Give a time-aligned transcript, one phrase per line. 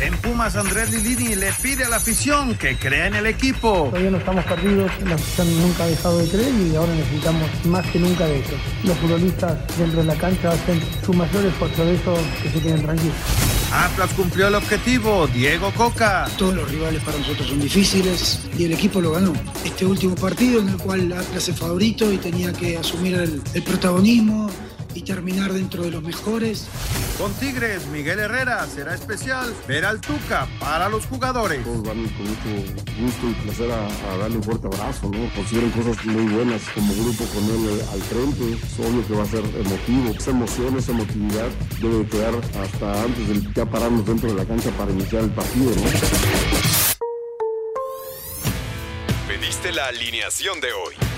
[0.00, 3.88] En Pumas, Andrés Lilini le pide a la afición que crea en el equipo.
[3.90, 7.84] Todavía no estamos perdidos, la afición nunca ha dejado de creer y ahora necesitamos más
[7.88, 8.54] que nunca de eso.
[8.84, 12.82] Los futbolistas dentro de la cancha hacen su mayor esfuerzo de eso, que se queden
[12.82, 13.16] tranquilos.
[13.72, 16.28] Atlas cumplió el objetivo, Diego Coca.
[16.38, 19.32] Todos los rivales para nosotros son difíciles y el equipo lo ganó.
[19.64, 23.62] Este último partido en el cual Atlas es favorito y tenía que asumir el, el
[23.64, 24.48] protagonismo
[24.98, 26.66] y terminar dentro de los mejores.
[27.18, 31.62] Con Tigres, Miguel Herrera será especial ver al Tuca para los jugadores.
[31.62, 35.32] Todos van con mucho gusto y placer a, a darle un fuerte abrazo, ¿no?
[35.34, 38.54] Consideran cosas muy buenas como grupo con él al frente.
[38.54, 40.10] Es obvio que va a ser emotivo.
[40.18, 41.48] Esa emoción, esa emotividad
[41.80, 45.70] debe quedar hasta antes de ya pararnos dentro de la cancha para iniciar el partido,
[45.76, 45.82] ¿no?
[49.28, 51.17] Pediste la alineación de hoy.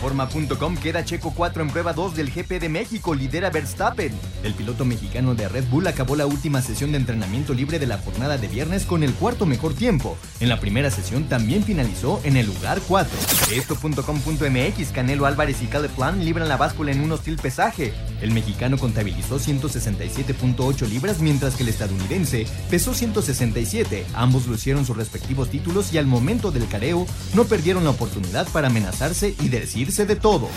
[0.00, 4.10] Reforma.com queda Checo 4 en prueba 2 del GP de México, lidera Verstappen.
[4.42, 7.98] El piloto mexicano de Red Bull acabó la última sesión de entrenamiento libre de la
[7.98, 10.16] jornada de viernes con el cuarto mejor tiempo.
[10.40, 13.14] En la primera sesión también finalizó en el lugar 4.
[13.54, 17.92] Esto.com.mx, Canelo Álvarez y Caleb Plan libran la báscula en un hostil pesaje.
[18.22, 24.06] El mexicano contabilizó 167.8 libras mientras que el estadounidense pesó 167.
[24.14, 28.68] Ambos lucieron sus respectivos títulos y al momento del careo no perdieron la oportunidad para
[28.68, 29.50] amenazarse y
[29.96, 30.48] de todo.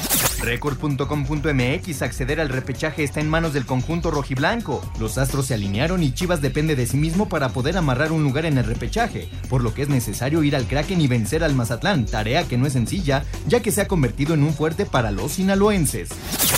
[0.42, 4.84] Record.com.mx acceder al repechaje está en manos del conjunto rojiblanco.
[5.00, 8.46] Los astros se alinearon y Chivas depende de sí mismo para poder amarrar un lugar
[8.46, 12.06] en el repechaje, por lo que es necesario ir al Kraken y vencer al Mazatlán,
[12.06, 15.34] tarea que no es sencilla, ya que se ha convertido en un fuerte para los
[15.34, 16.10] sinaloenses.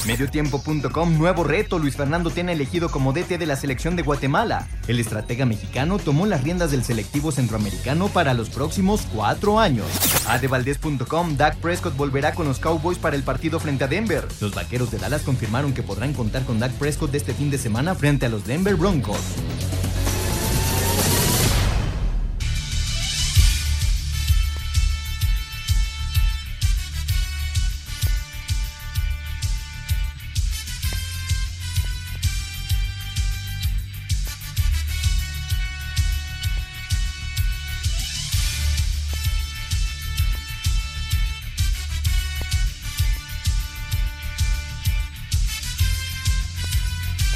[0.06, 4.68] Mediotiempo.com nuevo reto, Luis Fernando tiene elegido como DT de la selección de Guatemala.
[4.88, 9.88] El estratega mexicano tomó las riendas del selectivo centroamericano para los próximos cuatro años.
[10.28, 14.28] Adevaldez.com, Dak Prescott volverá con los Cowboys para el partido frente a Denver.
[14.42, 17.94] Los vaqueros de Dallas confirmaron que podrán contar con Dak Prescott este fin de semana
[17.94, 19.20] frente a los Denver Broncos.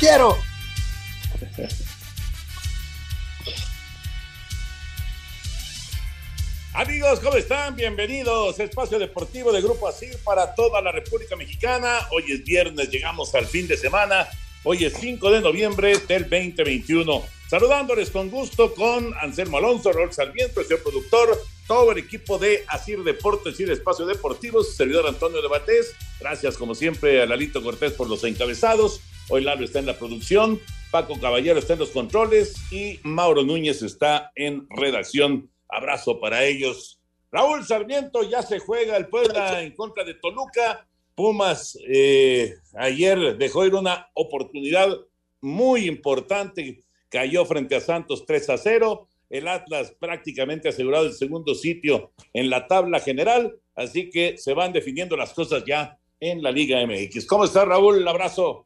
[0.10, 0.38] Quiero.
[6.74, 7.76] Amigos, ¿cómo están?
[7.76, 8.60] Bienvenidos.
[8.60, 12.08] Espacio Deportivo de Grupo ASIR para toda la República Mexicana.
[12.12, 14.28] Hoy es viernes, llegamos al fin de semana.
[14.64, 17.24] Hoy es 5 de noviembre del 2021.
[17.48, 22.64] Saludándoles con gusto con Anselmo Alonso, Raúl Sarmiento, el señor productor, todo el equipo de
[22.68, 25.94] Asir Deportes y de Espacio Deportivo, su servidor Antonio de Batés.
[26.20, 29.02] Gracias, como siempre, a Lalito Cortés por los encabezados.
[29.32, 30.60] Hoy Lalo está en la producción,
[30.90, 35.52] Paco Caballero está en los controles y Mauro Núñez está en redacción.
[35.68, 37.00] Abrazo para ellos.
[37.32, 40.88] Raúl Sarmiento ya se juega el Puebla en contra de Toluca.
[41.14, 44.98] Pumas eh, ayer dejó ir una oportunidad
[45.42, 46.82] muy importante.
[47.10, 49.08] Cayó frente a Santos 3 a 0.
[49.30, 53.56] El Atlas prácticamente asegurado el segundo sitio en la tabla general.
[53.76, 57.28] Así que se van definiendo las cosas ya en la Liga MX.
[57.28, 57.98] ¿Cómo está Raúl?
[57.98, 58.66] Un abrazo.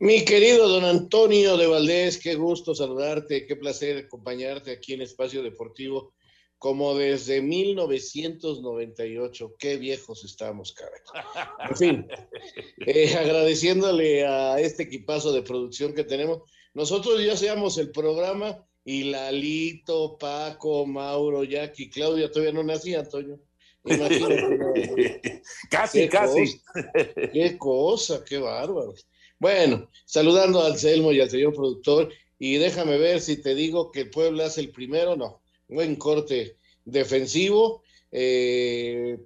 [0.00, 5.40] Mi querido don Antonio de Valdés, qué gusto saludarte, qué placer acompañarte aquí en Espacio
[5.40, 6.14] Deportivo,
[6.58, 9.54] como desde 1998.
[9.56, 11.12] Qué viejos estamos, carajo.
[11.70, 12.04] En fin,
[12.86, 16.42] eh, agradeciéndole a este equipazo de producción que tenemos.
[16.74, 23.38] Nosotros ya seamos el programa y Lalito, Paco, Mauro, Jackie, Claudia todavía no nacía, Antonio.
[25.70, 26.60] casi, casi.
[27.32, 28.92] qué cosa, qué bárbaro.
[29.38, 34.06] Bueno, saludando al Selmo y al señor productor, y déjame ver si te digo que
[34.06, 35.42] Puebla es el primero, no.
[35.68, 37.82] Buen corte defensivo.
[38.12, 39.18] Eh,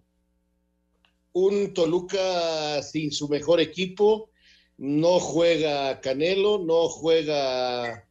[1.32, 4.30] un Toluca sin su mejor equipo,
[4.76, 8.08] no juega Canelo, no juega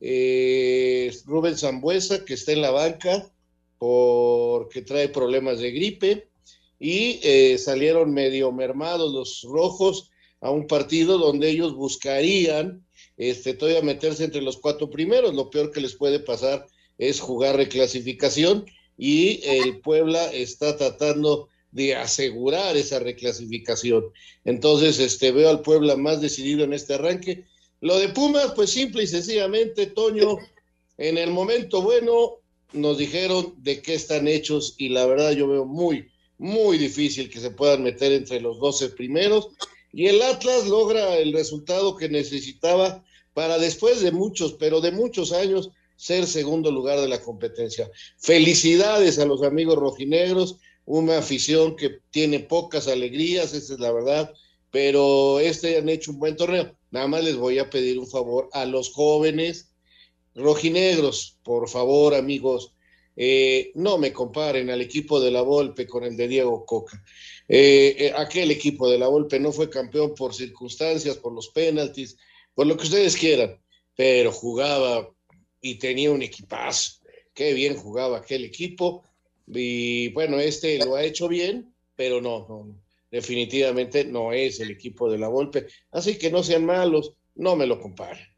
[0.00, 3.32] eh, Rubén Zambuesa, que está en la banca
[3.78, 6.28] porque trae problemas de gripe,
[6.78, 10.11] y eh, salieron medio mermados los rojos
[10.42, 12.84] a un partido donde ellos buscarían
[13.16, 15.34] este, todavía meterse entre los cuatro primeros.
[15.34, 16.66] Lo peor que les puede pasar
[16.98, 18.66] es jugar reclasificación
[18.98, 24.04] y el Puebla está tratando de asegurar esa reclasificación.
[24.44, 27.44] Entonces, este, veo al Puebla más decidido en este arranque.
[27.80, 30.36] Lo de Pumas, pues simple y sencillamente, Toño,
[30.98, 32.38] en el momento bueno
[32.72, 37.38] nos dijeron de qué están hechos y la verdad yo veo muy, muy difícil que
[37.38, 39.48] se puedan meter entre los 12 primeros.
[39.92, 43.04] Y el Atlas logra el resultado que necesitaba
[43.34, 47.90] para después de muchos, pero de muchos años, ser segundo lugar de la competencia.
[48.18, 54.32] Felicidades a los amigos rojinegros, una afición que tiene pocas alegrías, esa es la verdad,
[54.70, 56.74] pero este han hecho un buen torneo.
[56.90, 59.72] Nada más les voy a pedir un favor a los jóvenes
[60.34, 62.71] rojinegros, por favor, amigos,
[63.16, 67.02] eh, no me comparen al equipo de la Volpe con el de Diego Coca.
[67.48, 72.16] Eh, eh, aquel equipo de la Volpe no fue campeón por circunstancias, por los penaltis,
[72.54, 73.60] por lo que ustedes quieran,
[73.94, 75.10] pero jugaba
[75.60, 77.00] y tenía un equipazo.
[77.34, 79.04] Qué bien jugaba aquel equipo.
[79.46, 82.80] Y bueno, este lo ha hecho bien, pero no,
[83.10, 85.66] definitivamente no es el equipo de la Volpe.
[85.90, 88.31] Así que no sean malos, no me lo comparen.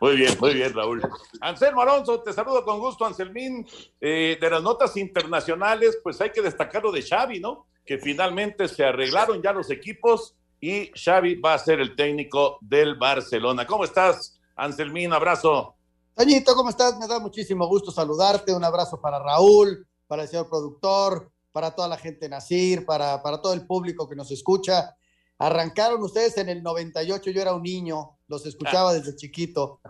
[0.00, 1.02] Muy bien, muy bien, Raúl.
[1.40, 3.66] Anselmo Alonso, te saludo con gusto, Anselmín.
[4.00, 7.66] Eh, de las notas internacionales, pues hay que destacar lo de Xavi, ¿no?
[7.84, 12.96] Que finalmente se arreglaron ya los equipos y Xavi va a ser el técnico del
[12.96, 13.66] Barcelona.
[13.66, 15.12] ¿Cómo estás, Anselmín?
[15.12, 15.76] Abrazo.
[16.14, 16.98] Toñito, ¿cómo estás?
[16.98, 18.52] Me da muchísimo gusto saludarte.
[18.52, 23.40] Un abrazo para Raúl, para el señor productor, para toda la gente Nacir, para, para
[23.40, 24.94] todo el público que nos escucha.
[25.38, 29.80] Arrancaron ustedes en el 98, yo era un niño, los escuchaba desde chiquito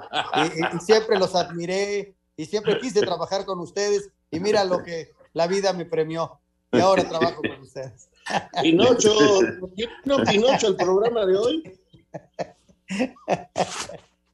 [0.74, 5.46] y, siempre los admiré y siempre quise trabajar con ustedes y mira lo que la
[5.46, 6.40] vida me premió
[6.72, 8.08] y ahora trabajo con ustedes.
[8.62, 9.12] Pinocho,
[10.04, 11.78] no Pinocho el programa de hoy?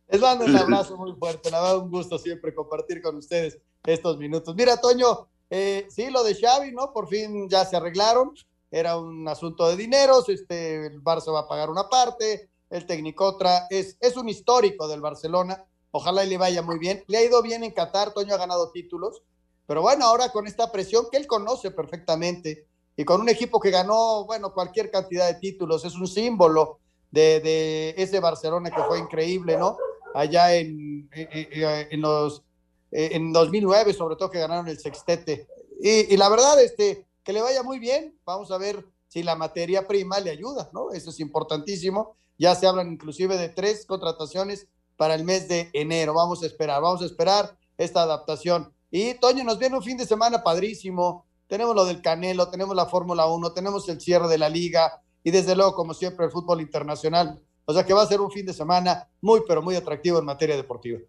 [0.09, 4.19] Les mando un abrazo muy fuerte, la verdad un gusto siempre compartir con ustedes estos
[4.19, 4.55] minutos.
[4.55, 6.93] Mira, Toño, eh, sí, lo de Xavi, ¿no?
[6.93, 8.33] Por fin ya se arreglaron,
[8.71, 13.25] era un asunto de dineros, este, el Barça va a pagar una parte, el técnico
[13.25, 17.43] otra, es, es un histórico del Barcelona, ojalá le vaya muy bien, le ha ido
[17.43, 19.23] bien en Qatar, Toño ha ganado títulos,
[19.67, 22.67] pero bueno, ahora con esta presión que él conoce perfectamente
[22.97, 26.81] y con un equipo que ganó, bueno, cualquier cantidad de títulos, es un símbolo
[27.11, 29.77] de, ese Barcelona que fue increíble, ¿no?
[30.15, 32.43] Allá en, en, en los
[32.91, 35.47] en 2009, sobre todo que ganaron el sextete.
[35.81, 38.19] Y, y, la verdad, este, que le vaya muy bien.
[38.25, 40.93] Vamos a ver si la materia prima le ayuda, ¿no?
[40.93, 42.17] Eso es importantísimo.
[42.39, 46.15] Ya se hablan inclusive de tres contrataciones para el mes de enero.
[46.15, 48.73] Vamos a esperar, vamos a esperar esta adaptación.
[48.91, 51.27] Y Toño, nos viene un fin de semana padrísimo.
[51.49, 55.31] Tenemos lo del Canelo, tenemos la Fórmula 1, tenemos el cierre de la liga y
[55.31, 57.41] desde luego, como siempre, el fútbol internacional.
[57.65, 60.25] O sea que va a ser un fin de semana muy, pero muy atractivo en
[60.25, 61.01] materia deportiva.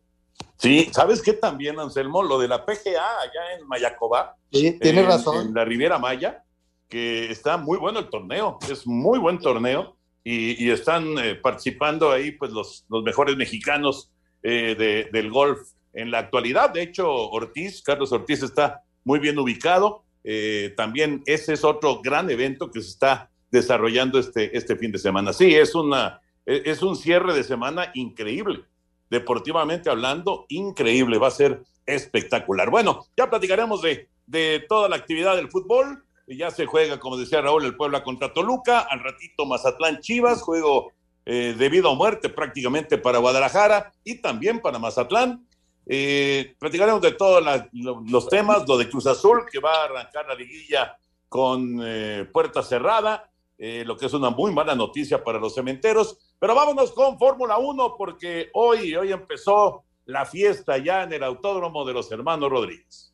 [0.58, 2.24] Sí, ¿sabes qué también, Anselmo?
[2.24, 4.36] Lo de la PGA allá en Mayacobá.
[4.51, 5.48] Sí, tienes razón.
[5.48, 6.44] En la Riviera Maya,
[6.88, 9.97] que está muy bueno el torneo, es muy buen torneo
[10.29, 14.12] y, están eh, participando ahí pues los, los mejores mexicanos
[14.43, 15.60] eh, de, del golf
[15.93, 16.69] en la actualidad.
[16.72, 20.03] De hecho, Ortiz, Carlos Ortiz está muy bien ubicado.
[20.25, 25.00] Eh, también ese es otro gran evento que se está desarrollando este, este fin de
[25.00, 25.31] semana.
[25.31, 28.65] Sí, es, una, es un cierre de semana increíble
[29.10, 32.69] deportivamente hablando, increíble, va a ser espectacular.
[32.69, 36.03] Bueno, ya platicaremos de, de toda la actividad del fútbol.
[36.27, 40.91] Ya se juega, como decía Raúl, el Puebla contra Toluca, al ratito Mazatlán Chivas, juego
[41.25, 45.48] eh, de vida o muerte prácticamente para Guadalajara y también para Mazatlán.
[45.89, 50.36] Eh, platicaremos de todos los temas, lo de Cruz Azul, que va a arrancar la
[50.36, 50.98] liguilla
[51.29, 56.17] con eh, puerta cerrada, eh, lo que es una muy mala noticia para los cementeros.
[56.39, 61.86] Pero vámonos con Fórmula 1 porque hoy, hoy empezó la fiesta ya en el Autódromo
[61.86, 63.13] de los Hermanos Rodríguez.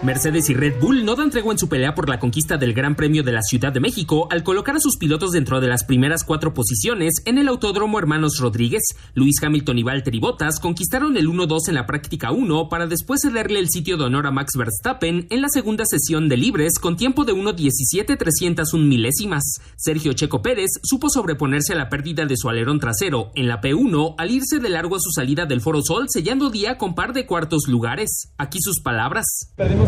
[0.00, 2.94] Mercedes y Red Bull no dan tregua en su pelea por la conquista del Gran
[2.94, 6.22] Premio de la Ciudad de México al colocar a sus pilotos dentro de las primeras
[6.22, 8.82] cuatro posiciones en el Autódromo Hermanos Rodríguez.
[9.14, 13.58] Luis Hamilton y Valtteri Bottas conquistaron el 1-2 en la práctica 1 para después cederle
[13.58, 17.24] el sitio de honor a Max Verstappen en la segunda sesión de libres con tiempo
[17.24, 19.42] de 1.17.301 milésimas.
[19.76, 24.14] Sergio Checo Pérez supo sobreponerse a la pérdida de su alerón trasero en la P1
[24.16, 27.26] al irse de largo a su salida del Foro Sol sellando día con par de
[27.26, 28.32] cuartos lugares.
[28.38, 29.26] Aquí sus palabras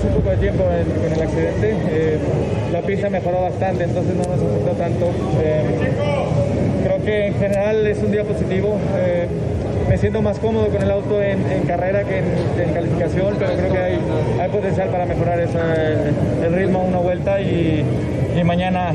[0.04, 1.76] un poco de tiempo en, el accidente.
[1.90, 2.18] Eh,
[2.72, 5.06] la pista mejoró bastante, entonces no nos afectó tanto.
[5.42, 5.62] Eh,
[6.84, 8.78] creo que en general es un día positivo.
[9.80, 13.72] Eh, me siento más cómodo con el auto en, carrera que en, calificación, pero creo
[13.72, 14.00] que hay,
[14.40, 17.84] hay potencial para mejorar el ritmo una vuelta y,
[18.38, 18.92] y mañana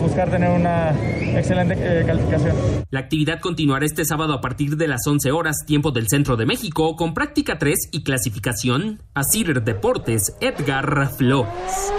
[0.00, 0.92] buscar tener una
[1.36, 1.76] excelente
[2.06, 2.56] calificación.
[2.90, 6.46] La actividad continuará este sábado a partir de las 11 horas, tiempo del centro de
[6.46, 9.02] México, con práctica 3 y clasificación.
[9.14, 11.92] Asir Deportes, Edgar Flores.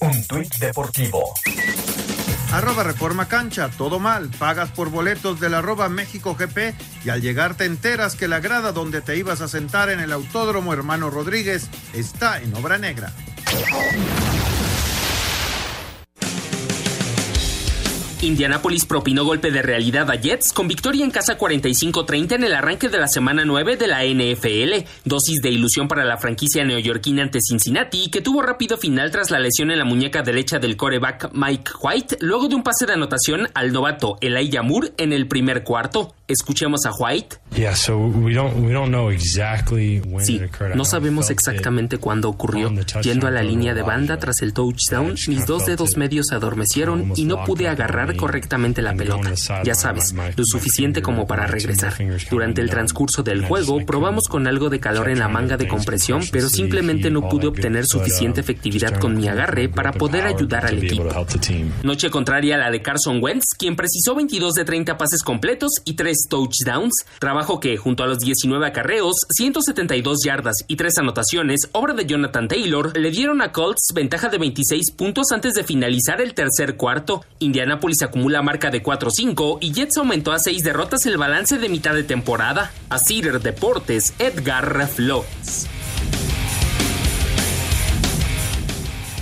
[0.00, 1.34] Un tuit deportivo.
[2.52, 4.30] Arroba Reforma Cancha, todo mal.
[4.38, 6.74] Pagas por boletos del arroba México GP
[7.04, 10.12] y al llegar te enteras que la grada donde te ibas a sentar en el
[10.12, 13.12] Autódromo Hermano Rodríguez está en obra negra.
[18.24, 22.88] Indianapolis propinó golpe de realidad a Jets con victoria en casa 45-30 en el arranque
[22.88, 24.86] de la semana 9 de la NFL.
[25.04, 29.38] Dosis de ilusión para la franquicia neoyorquina ante Cincinnati, que tuvo rápido final tras la
[29.38, 33.48] lesión en la muñeca derecha del coreback Mike White, luego de un pase de anotación
[33.54, 36.14] al novato Elijah Moore en el primer cuarto.
[36.26, 37.36] Escuchemos a White.
[40.20, 40.40] Sí,
[40.74, 42.72] no sabemos exactamente cuándo ocurrió.
[43.02, 47.12] Yendo a la línea de banda tras el touchdown, mis dos dedos medios se adormecieron
[47.14, 49.32] y no pude agarrar correctamente la pelota.
[49.64, 51.94] Ya sabes, lo suficiente como para regresar.
[52.30, 56.22] Durante el transcurso del juego, probamos con algo de calor en la manga de compresión,
[56.32, 61.10] pero simplemente no pude obtener suficiente efectividad con mi agarre para poder ayudar al equipo.
[61.82, 65.94] Noche contraria a la de Carson Wentz, quien precisó 22 de 30 pases completos y
[65.94, 71.94] 3 touchdowns, trabajo que, junto a los 19 acarreos, 172 yardas y 3 anotaciones, obra
[71.94, 76.34] de Jonathan Taylor, le dieron a Colts ventaja de 26 puntos antes de finalizar el
[76.34, 77.24] tercer cuarto.
[77.38, 81.94] Indianapolis acumula marca de 4-5 y Jets aumentó a 6 derrotas el balance de mitad
[81.94, 82.72] de temporada.
[82.88, 85.68] A Cider Deportes, Edgar Flores.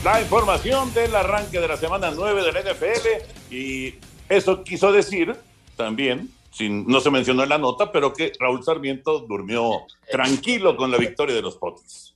[0.05, 3.95] La información del arranque de la semana 9 del NFL y
[4.29, 5.37] eso quiso decir
[5.77, 6.29] también
[6.61, 11.35] no se mencionó en la nota, pero que Raúl Sarmiento durmió tranquilo con la victoria
[11.35, 12.15] de los Potis.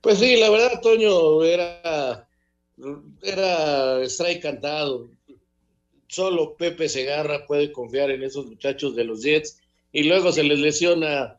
[0.00, 2.28] Pues sí, la verdad, Toño, era,
[3.22, 5.08] era strike cantado.
[6.08, 9.60] Solo Pepe Segarra puede confiar en esos muchachos de los Jets
[9.92, 11.38] y luego se les lesiona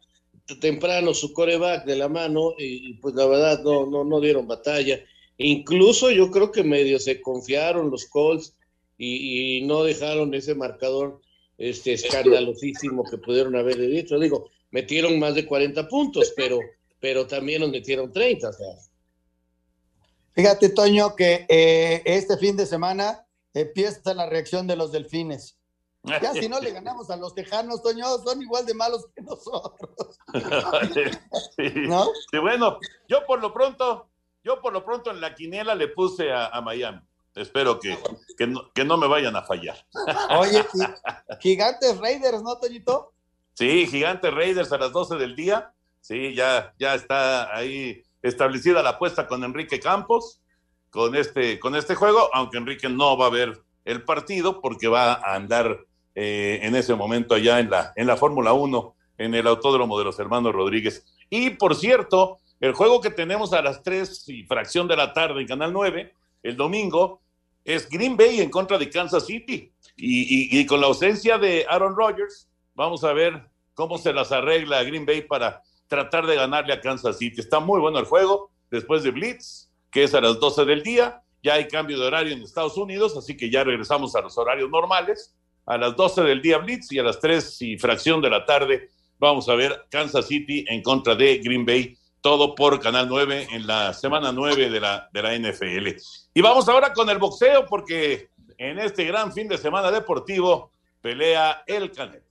[0.60, 5.00] temprano su coreback de la mano y pues la verdad no, no, no dieron batalla.
[5.38, 8.56] Incluso yo creo que medio se confiaron los Colts
[8.98, 11.22] y no dejaron ese marcador
[11.58, 14.20] este escandalosísimo que pudieron haber dicho.
[14.20, 16.60] Digo, metieron más de 40 puntos, pero,
[17.00, 18.52] pero también nos metieron 30.
[20.34, 25.58] Fíjate, Toño, que eh, este fin de semana empieza la reacción de los delfines.
[26.04, 30.20] Ya si no le ganamos a los tejanos, Toño, son igual de malos que nosotros.
[31.88, 32.06] ¿No?
[32.32, 34.10] Sí, bueno, yo por lo pronto,
[34.44, 37.02] yo por lo pronto en la quiniela le puse a Miami.
[37.36, 37.98] Espero que,
[38.38, 39.76] que, no, me vayan a fallar.
[40.40, 40.66] Oye,
[41.42, 43.14] Gigantes Raiders, ¿no, Toñito?
[43.54, 45.74] Sí, Gigantes Raiders a las 12 del día.
[46.00, 50.42] Sí, ya, ya está ahí establecida la apuesta con Enrique Campos,
[50.90, 55.14] con este, con este juego, aunque Enrique no va a ver el partido porque va
[55.14, 59.48] a andar eh, en ese momento allá en la, en la Fórmula 1, en el
[59.48, 61.06] Autódromo de los Hermanos Rodríguez.
[61.30, 65.42] Y por cierto, el juego que tenemos a las 3 y fracción de la tarde
[65.42, 66.14] en Canal 9,
[66.44, 67.22] el domingo,
[67.66, 69.74] es Green Bay en contra de Kansas City.
[69.98, 75.06] Y, con la ausencia de Aaron Rodgers, vamos a ver cómo se las arregla Green
[75.06, 77.42] Bay para tratar de ganarle a Kansas City.
[77.42, 81.22] Está muy bueno el juego después de Blitz, que es a las 12 del día.
[81.42, 84.70] Ya hay cambio de horario en Estados Unidos, así que ya regresamos a los horarios
[84.70, 85.36] normales.
[85.66, 88.90] A las 12 del día Blitz y a las 3 y fracción de la tarde
[89.18, 93.68] vamos a ver Kansas City en contra de Green Bay todo por Canal 9 en
[93.68, 95.90] la semana 9 de la, de la NFL.
[96.34, 101.62] Y vamos ahora con el boxeo, porque en este gran fin de semana deportivo pelea
[101.68, 102.25] el Canelo.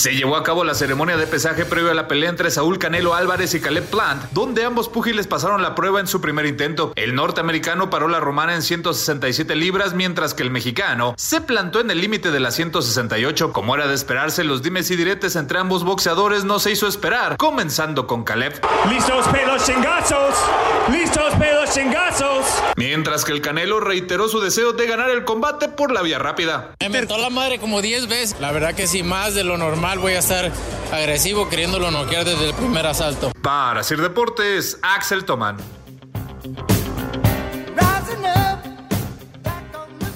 [0.00, 3.14] Se llevó a cabo la ceremonia de pesaje previo a la pelea entre Saúl Canelo
[3.14, 6.94] Álvarez y Caleb Plant, donde ambos púgiles pasaron la prueba en su primer intento.
[6.96, 11.90] El norteamericano paró la romana en 167 libras, mientras que el mexicano se plantó en
[11.90, 13.52] el límite de las 168.
[13.52, 17.36] Como era de esperarse, los dimes y diretes entre ambos boxeadores no se hizo esperar,
[17.36, 18.58] comenzando con Caleb.
[18.88, 20.34] ¡Listos pelos chingazos!
[20.90, 22.46] ¡Listos pelos chingazos!
[22.76, 26.70] Mientras que el Canelo reiteró su deseo de ganar el combate por la vía rápida.
[26.80, 28.40] Me mentó la madre como 10 veces.
[28.40, 30.52] La verdad que sí, más de lo normal voy a estar
[30.92, 33.32] agresivo queriéndolo noquear desde el primer asalto.
[33.42, 35.56] Para Sir Deportes, Axel Toman.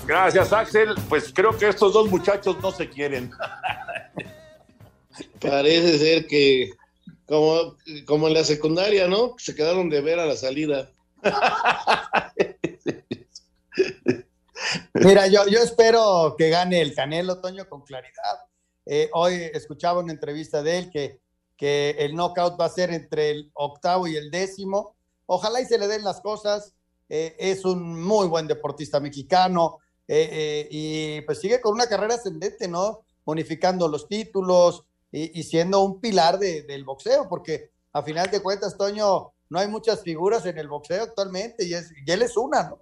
[0.07, 0.95] Gracias, Axel.
[1.09, 3.31] Pues creo que estos dos muchachos no se quieren.
[5.40, 6.71] Parece ser que,
[7.26, 7.76] como,
[8.07, 9.35] como en la secundaria, ¿no?
[9.38, 10.90] Se quedaron de ver a la salida.
[14.95, 18.40] Mira, yo, yo espero que gane el Canelo, Toño, con claridad.
[18.86, 21.20] Eh, hoy escuchaba una entrevista de él que,
[21.56, 24.94] que el knockout va a ser entre el octavo y el décimo.
[25.26, 26.74] Ojalá y se le den las cosas.
[27.08, 32.68] Eh, es un muy buen deportista mexicano eh, y pues sigue con una carrera ascendente,
[32.68, 33.04] ¿no?
[33.24, 39.32] Unificando los títulos y, siendo un pilar del boxeo, porque a final de cuentas, Toño,
[39.48, 42.80] no hay muchas figuras en el boxeo actualmente y, y él es una, ¿no?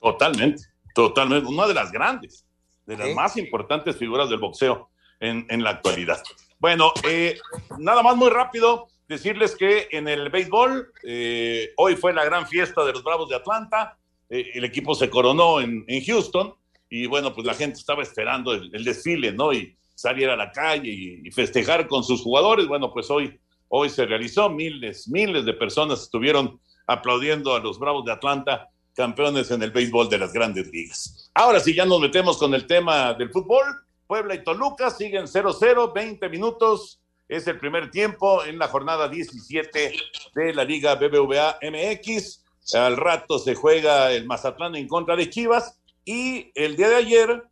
[0.00, 0.62] Totalmente,
[0.94, 2.44] totalmente, una de las grandes
[2.90, 6.20] de las más importantes figuras del boxeo en, en la actualidad.
[6.58, 7.38] Bueno, eh,
[7.78, 12.84] nada más muy rápido decirles que en el béisbol, eh, hoy fue la gran fiesta
[12.84, 13.96] de los Bravos de Atlanta,
[14.28, 16.54] eh, el equipo se coronó en, en, Houston
[16.88, 19.52] y bueno, pues la gente estaba esperando el, el desfile, ¿no?
[19.52, 22.66] Y salir a la calle y, y, festejar con sus jugadores.
[22.66, 28.04] Bueno, pues hoy, hoy se realizó, miles, miles de personas estuvieron aplaudiendo a los Bravos
[28.04, 28.68] de Atlanta
[29.00, 31.30] campeones en el béisbol de las grandes ligas.
[31.32, 33.64] Ahora sí, ya nos metemos con el tema del fútbol.
[34.06, 37.00] Puebla y Toluca siguen 0-0, 20 minutos.
[37.26, 39.92] Es el primer tiempo en la jornada 17
[40.34, 42.44] de la Liga BBVA MX.
[42.74, 45.80] Al rato se juega el Mazatlán en contra de Chivas.
[46.04, 47.42] Y el día de ayer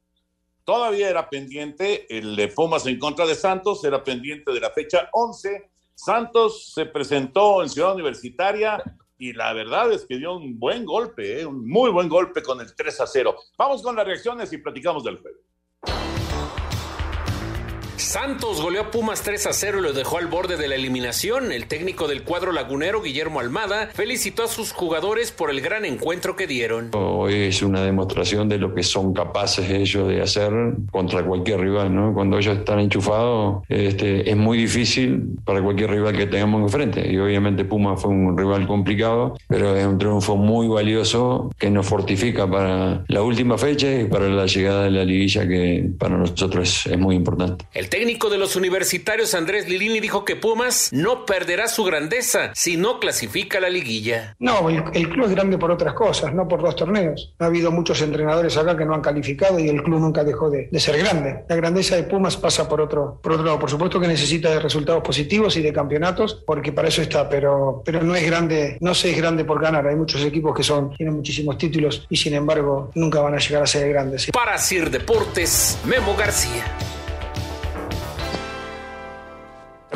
[0.65, 5.09] todavía era pendiente el de Pumas en contra de Santos, era pendiente de la fecha
[5.13, 5.71] 11.
[5.95, 8.83] Santos se presentó en Ciudad Universitaria
[9.19, 11.47] y la verdad es que dio un buen golpe, ¿eh?
[11.47, 13.37] un muy buen golpe con el 3 a 0.
[13.59, 15.39] Vamos con las reacciones y platicamos del juego.
[18.09, 21.53] Santos goleó a Pumas 3 a 0 y lo dejó al borde de la eliminación.
[21.53, 26.35] El técnico del cuadro lagunero, Guillermo Almada, felicitó a sus jugadores por el gran encuentro
[26.35, 26.89] que dieron.
[26.95, 30.51] Hoy es una demostración de lo que son capaces ellos de hacer
[30.91, 32.15] contra cualquier rival, ¿no?
[32.15, 37.13] Cuando ellos están enchufados, este, es muy difícil para cualquier rival que tengamos enfrente.
[37.13, 41.85] Y obviamente Pumas fue un rival complicado, pero es un triunfo muy valioso que nos
[41.85, 46.87] fortifica para la última fecha y para la llegada de la liguilla que para nosotros
[46.87, 47.67] es, es muy importante.
[47.75, 52.77] El técnico de los universitarios Andrés Lilini dijo que Pumas no perderá su grandeza si
[52.77, 54.37] no clasifica la liguilla.
[54.39, 57.35] No, el, el, club es grande por otras cosas, no por dos torneos.
[57.41, 60.69] Ha habido muchos entrenadores acá que no han calificado y el club nunca dejó de,
[60.71, 61.43] de ser grande.
[61.49, 63.59] La grandeza de Pumas pasa por otro, por otro lado.
[63.59, 67.83] Por supuesto que necesita de resultados positivos y de campeonatos, porque para eso está, pero,
[67.85, 69.89] pero no es grande, no se es grande por ganar.
[69.89, 73.65] Hay muchos equipos que son, tienen muchísimos títulos y sin embargo nunca van a llegar
[73.65, 74.29] a ser grandes.
[74.31, 76.63] Para Sir Deportes, Memo García.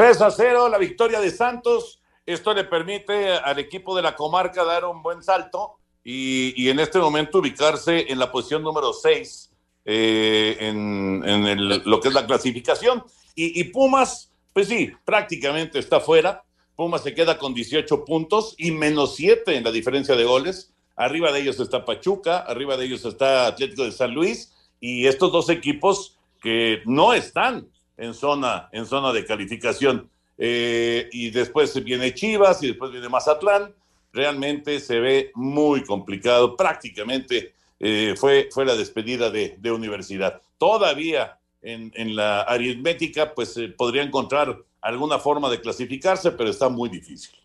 [0.02, 2.02] 3 a 0, la victoria de Santos.
[2.26, 6.80] Esto le permite al equipo de la comarca dar un buen salto y, y en
[6.80, 9.52] este momento ubicarse en la posición número 6
[9.84, 13.04] eh, en, en lo que es la clasificación.
[13.36, 16.42] Y, y, Pumas, pues sí, prácticamente está fuera.
[16.74, 20.72] Pumas se queda con 18 puntos y menos 7 en la diferencia de goles.
[20.96, 25.30] Arriba de ellos está Pachuca, arriba de ellos está Atlético de San Luis y estos
[25.30, 27.68] dos equipos que no están
[28.02, 30.10] en zona, en zona de calificación.
[30.36, 33.72] Eh, y después viene Chivas y después viene Mazatlán.
[34.12, 36.56] Realmente se ve muy complicado.
[36.56, 40.42] Prácticamente eh, fue, fue la despedida de, de universidad.
[40.58, 46.68] Todavía en, en, la aritmética, pues eh, podría encontrar alguna forma de clasificarse, pero está
[46.68, 47.36] muy difícil.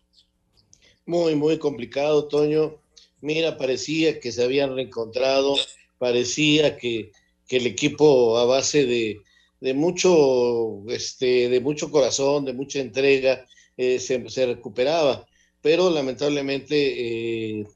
[1.06, 2.74] Muy, muy complicado, Toño.
[3.20, 5.54] Mira, parecía que se habían reencontrado,
[5.98, 7.12] parecía que,
[7.46, 9.22] que el equipo a base de,
[9.60, 13.44] de mucho, este, de mucho corazón, de mucha entrega,
[13.76, 15.26] eh, se, recuperaba,
[15.60, 17.66] pero lamentablemente, eh,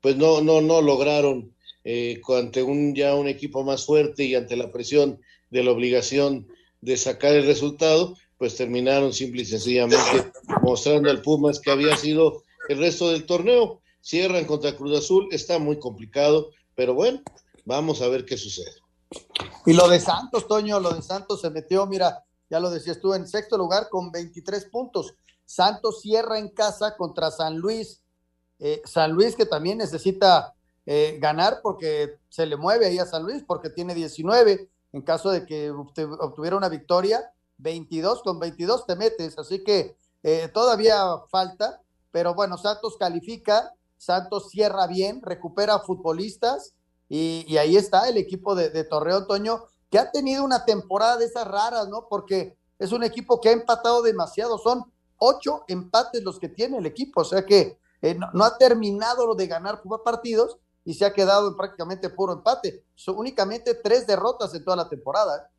[0.00, 4.56] pues no, no, no lograron eh, ante un ya un equipo más fuerte y ante
[4.56, 6.48] la presión de la obligación
[6.80, 12.42] de sacar el resultado, pues terminaron simple y sencillamente mostrando al Pumas que había sido
[12.68, 13.80] el resto del torneo.
[14.00, 17.22] Cierran contra Cruz Azul, está muy complicado, pero bueno,
[17.64, 18.81] vamos a ver qué sucede.
[19.66, 23.14] Y lo de Santos, Toño, lo de Santos se metió, mira, ya lo decías tú,
[23.14, 25.14] en sexto lugar con 23 puntos.
[25.44, 28.02] Santos cierra en casa contra San Luis.
[28.58, 33.22] Eh, San Luis que también necesita eh, ganar porque se le mueve ahí a San
[33.22, 34.68] Luis porque tiene 19.
[34.92, 39.38] En caso de que obtuviera una victoria, 22 con 22 te metes.
[39.38, 46.74] Así que eh, todavía falta, pero bueno, Santos califica, Santos cierra bien, recupera futbolistas
[47.14, 51.26] y, ahí está el equipo de, de Torreón Toño, que ha tenido una temporada de
[51.26, 52.06] esas raras, ¿no?
[52.08, 56.86] Porque es un equipo que ha empatado demasiado, son ocho empates los que tiene el
[56.86, 61.12] equipo, o sea que eh, no, ha terminado lo de ganar partidos y se ha
[61.12, 62.82] quedado en prácticamente puro empate.
[62.94, 65.36] Son únicamente tres derrotas en toda la temporada.
[65.36, 65.50] ¿eh?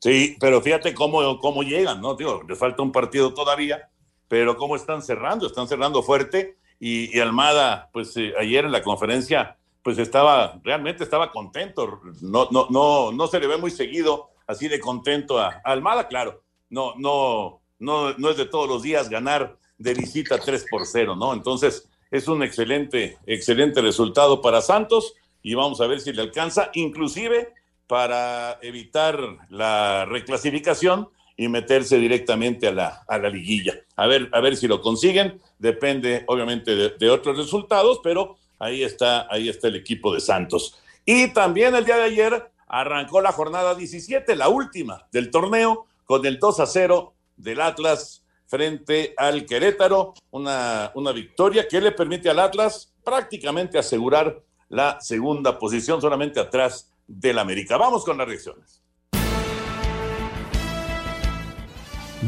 [0.00, 2.16] Sí, pero fíjate cómo, cómo llegan, ¿no?
[2.16, 3.88] Digo, les falta un partido todavía,
[4.26, 9.56] pero cómo están cerrando, están cerrando fuerte y, Almada, pues eh, ayer en la conferencia,
[9.82, 14.68] pues estaba, realmente estaba contento, no, no, no, no se le ve muy seguido así
[14.68, 19.08] de contento a, a Almada, claro, no, no, no, no es de todos los días
[19.08, 21.32] ganar de visita 3 por 0, ¿no?
[21.32, 26.70] Entonces, es un excelente, excelente resultado para Santos y vamos a ver si le alcanza,
[26.74, 27.52] inclusive
[27.86, 29.18] para evitar
[29.48, 33.74] la reclasificación y meterse directamente a la, a la liguilla.
[33.96, 35.40] A ver, a ver si lo consiguen.
[35.58, 40.78] Depende, obviamente, de, de, otros resultados, pero ahí está, ahí está el equipo de Santos.
[41.04, 46.24] Y también el día de ayer arrancó la jornada 17, la última del torneo, con
[46.24, 52.30] el 2 a 0 del Atlas frente al Querétaro, una, una victoria que le permite
[52.30, 57.76] al Atlas prácticamente asegurar la segunda posición solamente atrás del América.
[57.76, 58.81] Vamos con las reacciones.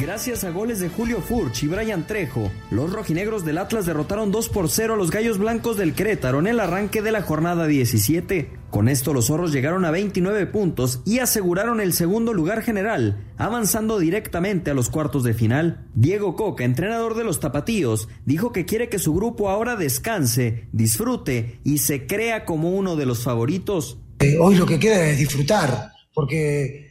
[0.01, 4.49] Gracias a goles de Julio Furch y Brian Trejo, los rojinegros del Atlas derrotaron 2
[4.49, 8.51] por 0 a los Gallos Blancos del Querétaro en el arranque de la jornada 17.
[8.71, 14.01] Con esto los zorros llegaron a 29 puntos y aseguraron el segundo lugar general, avanzando
[14.01, 15.87] directamente a los cuartos de final.
[15.95, 21.61] Diego Coca, entrenador de los Tapatíos, dijo que quiere que su grupo ahora descanse, disfrute
[21.63, 23.99] y se crea como uno de los favoritos.
[24.19, 26.91] Eh, hoy lo que queda es disfrutar, porque,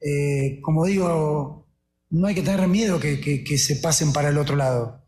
[0.00, 1.61] eh, como digo,
[2.12, 5.02] no hay que tener miedo que, que, se pasen para el otro lado,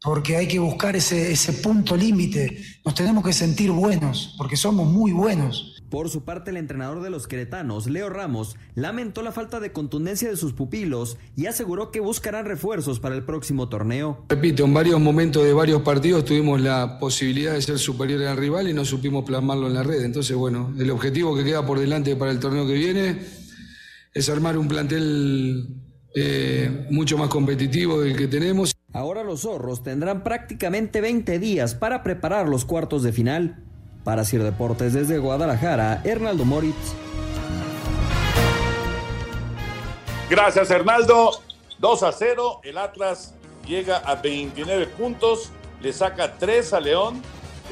[0.00, 2.62] porque hay que buscar ese, ese punto límite.
[2.84, 5.82] Nos tenemos que sentir buenos, porque somos muy buenos.
[5.90, 10.28] Por su parte, el entrenador de los queretanos, Leo Ramos, lamentó la falta de contundencia
[10.28, 14.24] de sus pupilos y aseguró que buscarán refuerzos para el próximo torneo.
[14.28, 18.68] Repito, en varios momentos de varios partidos tuvimos la posibilidad de ser superiores al rival
[18.68, 20.04] y no supimos plasmarlo en la red.
[20.04, 23.20] Entonces, bueno, el objetivo que queda por delante para el torneo que viene
[24.12, 25.85] es armar un plantel
[26.18, 28.74] eh, mucho más competitivo del que tenemos.
[28.94, 33.62] Ahora los zorros tendrán prácticamente 20 días para preparar los cuartos de final.
[34.02, 36.94] Para Sir Deportes desde Guadalajara, Hernaldo Moritz.
[40.30, 41.42] Gracias, Hernaldo.
[41.80, 42.60] 2 a 0.
[42.64, 43.34] El Atlas
[43.66, 45.50] llega a 29 puntos.
[45.82, 47.20] Le saca 3 a León,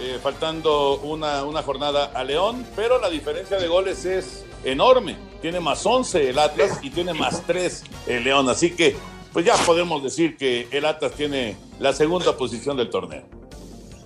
[0.00, 2.66] eh, faltando una, una jornada a León.
[2.76, 5.16] Pero la diferencia de goles es enorme.
[5.40, 8.48] Tiene más 11 el Atlas y tiene más 3 el León.
[8.48, 8.96] Así que,
[9.32, 13.22] pues ya podemos decir que el Atlas tiene la segunda posición del torneo.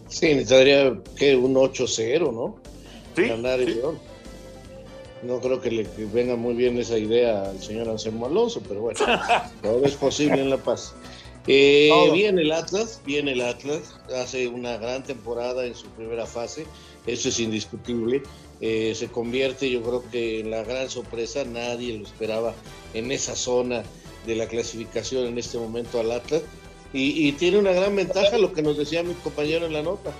[0.09, 2.57] Sí, necesitaría que un 8-0, ¿no?
[3.15, 3.29] Sí.
[3.29, 3.99] Ganar el León.
[5.23, 9.01] No creo que le venga muy bien esa idea al señor Anselmo Alonso, pero bueno,
[9.63, 10.95] todo es posible en La Paz.
[11.51, 16.67] Eh, viene el Atlas, viene el Atlas, hace una gran temporada en su primera fase,
[17.07, 18.23] eso es indiscutible.
[18.61, 22.55] Eh, se convierte, yo creo que en la gran sorpresa, nadie lo esperaba
[22.93, 23.83] en esa zona
[24.27, 26.43] de la clasificación en este momento al Atlas.
[26.93, 30.11] Y, tiene una gran ventaja, lo que nos decía mi compañero en la nota,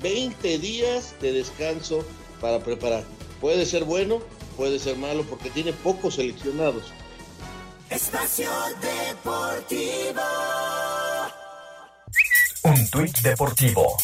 [0.00, 2.04] 20 días de descanso
[2.40, 3.04] para preparar.
[3.40, 4.20] Puede ser bueno,
[4.56, 6.84] puede ser malo, porque tiene pocos seleccionados.
[7.90, 10.53] Espacio Deportivo.
[12.94, 13.96] Tuit deportivo.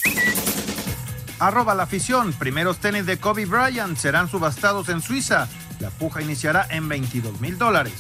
[1.39, 2.33] Arroba la afición.
[2.33, 5.49] Primeros tenis de Kobe Bryant serán subastados en Suiza.
[5.79, 7.95] La puja iniciará en 22 mil dólares.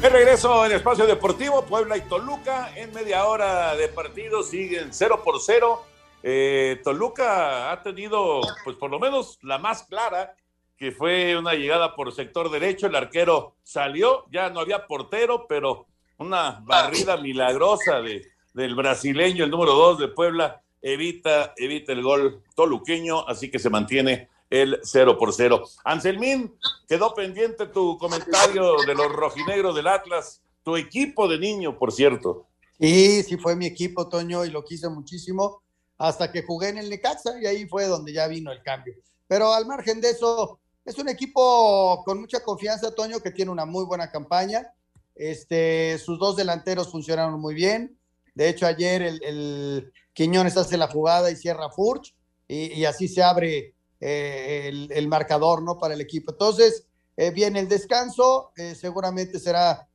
[0.00, 5.22] De regreso en Espacio Deportivo, Puebla y Toluca en media hora de partido siguen 0
[5.22, 5.86] por 0.
[6.24, 10.34] Eh, Toluca ha tenido, pues por lo menos la más clara,
[10.80, 15.84] que fue una llegada por sector derecho, el arquero salió, ya no había portero, pero
[16.16, 22.42] una barrida milagrosa de, del brasileño, el número dos de Puebla, evita, evita el gol
[22.54, 25.62] toluqueño, así que se mantiene el 0 por 0.
[25.84, 26.54] Anselmín,
[26.88, 32.46] quedó pendiente tu comentario de los rojinegros del Atlas, tu equipo de niño, por cierto.
[32.80, 35.60] Sí, sí fue mi equipo, Toño, y lo quise muchísimo.
[35.98, 38.94] hasta que jugué en el Necaxa y ahí fue donde ya vino el cambio.
[39.28, 40.58] Pero al margen de eso,
[40.90, 44.74] es un equipo con mucha confianza, Toño, que tiene una muy buena campaña.
[45.14, 47.96] Este, sus dos delanteros funcionaron muy bien.
[48.34, 52.14] De hecho, ayer el, el Quiñones hace la jugada y cierra Furch,
[52.48, 55.78] y, así se abre eh, el, marcador ¿no?
[55.78, 56.32] para el equipo.
[56.32, 56.84] Entonces,
[57.16, 59.86] eh, viene el descanso, eh, seguramente será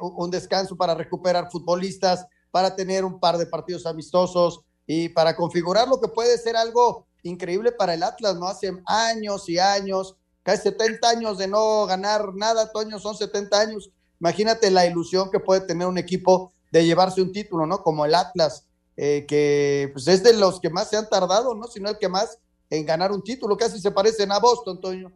[0.00, 5.86] un descanso para recuperar futbolistas, para tener un par de partidos amistosos y para configurar
[5.86, 8.48] lo que puede ser algo increíble para el Atlas, ¿no?
[8.48, 13.90] Hace años y años, casi 70 años de no ganar nada, Toño, son 70 años.
[14.20, 17.82] Imagínate la ilusión que puede tener un equipo de llevarse un título, ¿no?
[17.82, 21.66] Como el Atlas, eh, que pues es de los que más se han tardado, ¿no?
[21.66, 22.38] Sino el que más
[22.70, 25.12] en ganar un título, casi se parecen a Boston, Toño.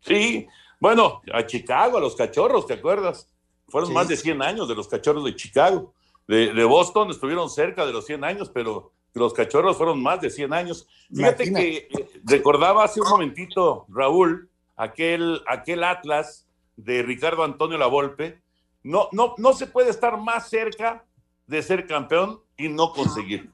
[0.00, 0.46] Sí,
[0.78, 3.28] bueno, a Chicago, a los cachorros, ¿te acuerdas?
[3.68, 5.92] Fueron más de 100 años de los cachorros de Chicago.
[6.28, 10.30] De, de, Boston estuvieron cerca de los 100 años, pero los cachorros fueron más de
[10.30, 10.86] 100 años.
[11.12, 14.49] Fíjate que eh, recordaba hace un momentito, Raúl,
[14.80, 18.40] aquel, aquel Atlas de Ricardo Antonio Lavolpe.
[18.82, 21.04] No, no, no se puede estar más cerca
[21.46, 23.50] de ser campeón y no conseguir.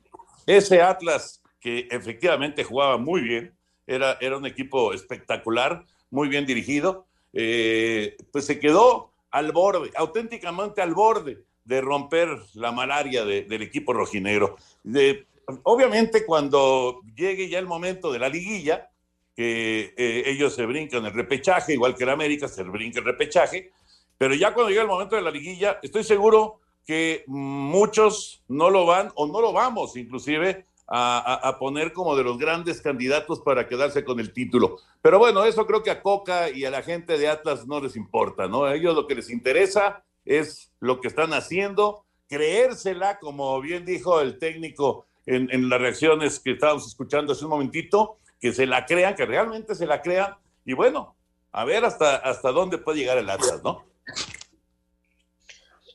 [0.46, 3.56] Ese Atlas que efectivamente jugaba muy bien,
[3.88, 10.80] era, era un equipo espectacular, muy bien dirigido, eh, pues se quedó al borde, auténticamente
[10.80, 14.56] al borde de romper la malaria del equipo rojinegro.
[14.84, 15.26] De,
[15.64, 18.88] obviamente cuando llegue ya el momento de la liguilla,
[19.36, 23.70] que eh, ellos se brincan el repechaje, igual que el América se brinca el repechaje,
[24.16, 28.86] pero ya cuando llegue el momento de la liguilla, estoy seguro que muchos no lo
[28.86, 34.04] van o no lo vamos inclusive a, poner como de los grandes candidatos para quedarse
[34.04, 34.78] con el título.
[35.02, 37.96] Pero bueno, eso creo que a Coca y a la gente de Atlas no les
[37.96, 38.64] importa, ¿no?
[38.64, 44.20] A ellos lo que les interesa es lo que están haciendo, creérsela, como bien dijo
[44.20, 49.14] el técnico en, las reacciones que estábamos escuchando hace un momentito, que se la crean,
[49.14, 51.16] que realmente se la crean, y bueno,
[51.52, 53.84] a ver hasta, hasta dónde puede llegar el Atlas, ¿no?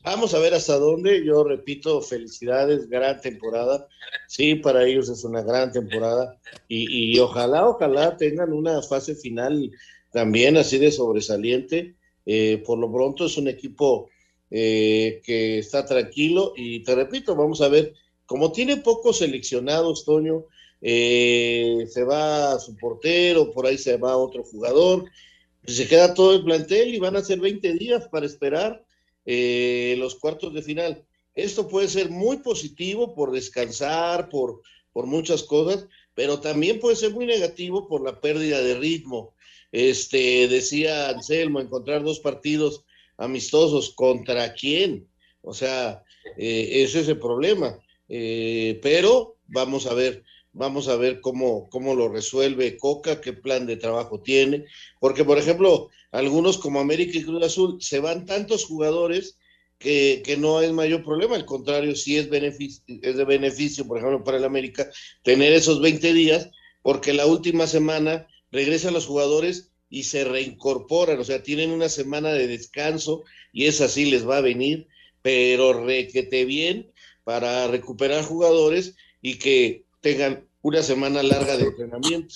[0.04, 1.24] Vamos a ver hasta dónde.
[1.24, 3.88] Yo repito, felicidades, gran temporada.
[4.28, 6.40] Sí, para ellos es una gran temporada.
[6.68, 9.72] Y, y, ojalá, ojalá tengan una fase final
[10.12, 11.96] también así de sobresaliente.
[12.26, 14.10] Eh, por lo pronto es un equipo
[14.50, 16.54] eh, que está tranquilo.
[16.56, 17.94] Y te repito, vamos a ver
[18.26, 20.46] como tiene pocos seleccionados, Toño,
[20.82, 25.06] eh, se va su portero, por ahí se va otro jugador,
[25.64, 28.84] pues se queda todo el plantel y van a ser 20 días para esperar
[29.26, 31.06] eh, los cuartos de final.
[31.36, 37.12] Esto puede ser muy positivo por descansar, por, por muchas cosas, pero también puede ser
[37.12, 39.34] muy negativo por la pérdida de ritmo.
[39.72, 42.84] Este, decía Anselmo, encontrar dos partidos
[43.18, 45.08] amistosos, ¿contra quién?
[45.42, 46.04] O sea,
[46.38, 47.80] eh, ese es el problema.
[48.10, 53.66] Eh, pero vamos a ver, vamos a ver cómo, cómo lo resuelve Coca, qué plan
[53.66, 54.66] de trabajo tiene,
[55.00, 59.38] porque por ejemplo, algunos como América y Cruz Azul se van tantos jugadores
[59.78, 63.98] que, que, no es mayor problema, al contrario, sí es, beneficio, es de beneficio, por
[63.98, 64.90] ejemplo, para el América,
[65.24, 66.52] tener esos 20 días,
[66.84, 72.32] porque la última semana regresan los jugadores y se reincorporan, o sea, tienen una semana
[72.32, 74.88] de descanso y es así les va a venir,
[75.22, 76.92] pero requete bien
[77.24, 82.36] para recuperar jugadores y que tengan una semana larga de entrenamiento.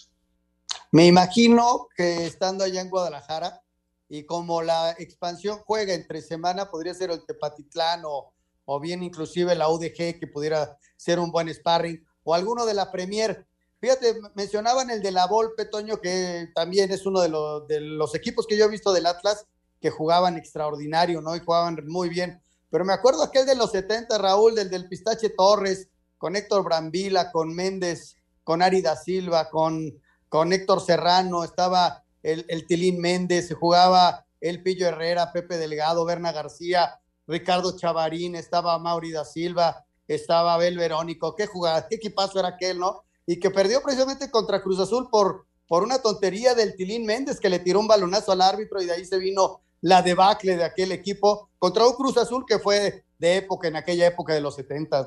[0.92, 3.62] Me imagino que estando allá en Guadalajara
[4.08, 8.34] y como la expansión juega entre semana, podría ser el Tepatitlán o,
[8.66, 12.92] o bien inclusive la UDG que pudiera ser un buen sparring o alguno de la
[12.92, 13.46] Premier.
[13.80, 18.16] Fíjate, mencionaban el de la Volpe, Toño, que también es uno de los, de los
[18.16, 19.46] equipos que yo he visto del Atlas
[19.82, 21.36] que jugaban extraordinario, ¿no?
[21.36, 22.42] Y jugaban muy bien.
[22.72, 25.90] Pero me acuerdo aquel de los 70, Raúl, del del Pistache Torres,
[26.26, 29.94] con Héctor Brambila, con Méndez, con Árida Silva, con,
[30.28, 37.00] con Héctor Serrano, estaba el, Tilín Méndez, jugaba el Pillo Herrera, Pepe Delgado, Berna García,
[37.28, 42.80] Ricardo Chavarín, estaba Mauri da Silva, estaba Abel Verónico, qué jugada, qué equipazo era aquel,
[42.80, 43.04] ¿no?
[43.28, 47.52] Y que perdió precisamente contra Cruz Azul por, por una tontería del Tilín Méndez que
[47.52, 50.92] le tiró un balonazo al árbitro y de ahí se vino la debacle de aquel
[50.92, 55.06] equipo contra un Cruz Azul que fue de época, en aquella época de los 70.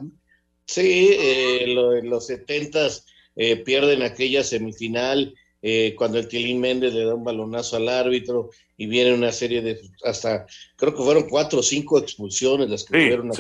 [0.69, 2.89] Sí, eh, en los 70
[3.37, 8.51] eh, pierden aquella semifinal eh, cuando el Tilín Méndez le da un balonazo al árbitro
[8.77, 12.99] y viene una serie de, hasta, creo que fueron cuatro o cinco expulsiones las que
[12.99, 13.31] tuvieron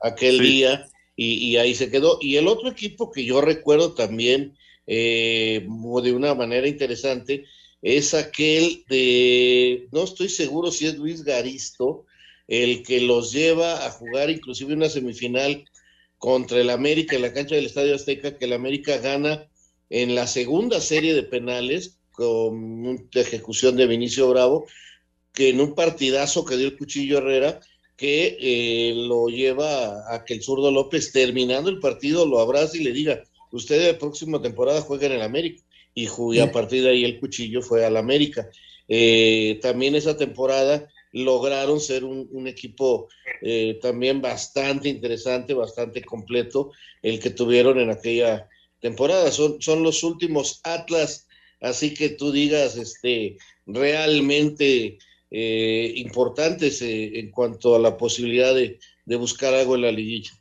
[0.00, 2.18] aquel, día y, ahí se quedó.
[2.20, 7.44] Y el otro equipo que yo recuerdo también de una manera interesante
[7.82, 12.06] es aquel de, no estoy seguro si es Luis Garisto,
[12.46, 15.64] el que los lleva a jugar inclusive una semifinal
[16.22, 19.48] contra el América en la cancha del Estadio Azteca, que el América gana
[19.90, 24.66] en la segunda serie de penales con una ejecución de Vinicio Bravo,
[25.34, 27.58] que en un partidazo que dio el Cuchillo Herrera,
[27.96, 32.84] que eh, lo lleva a que el zurdo López, terminando el partido, lo abraza y
[32.84, 35.64] le diga, usted la próxima temporada juega en el América.
[35.92, 38.48] Y, y a partir de ahí el Cuchillo fue al América.
[38.86, 43.08] Eh, también esa temporada lograron ser un, equipo
[43.42, 46.72] eh, también bastante interesante, bastante completo,
[47.02, 48.48] el que tuvieron en aquella
[48.80, 49.30] temporada.
[49.30, 51.28] Son, son los últimos Atlas,
[51.60, 54.98] así que tú digas, este, realmente
[55.30, 58.78] eh, importantes eh, en cuanto a la posibilidad de,
[59.16, 60.32] buscar algo en la liguilla.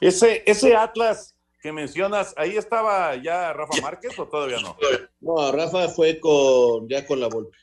[0.00, 4.76] Ese, ese Atlas que mencionas, ¿ahí estaba ya Rafa Márquez o todavía no?
[5.22, 7.56] No, Rafa fue con ya con la Volpe.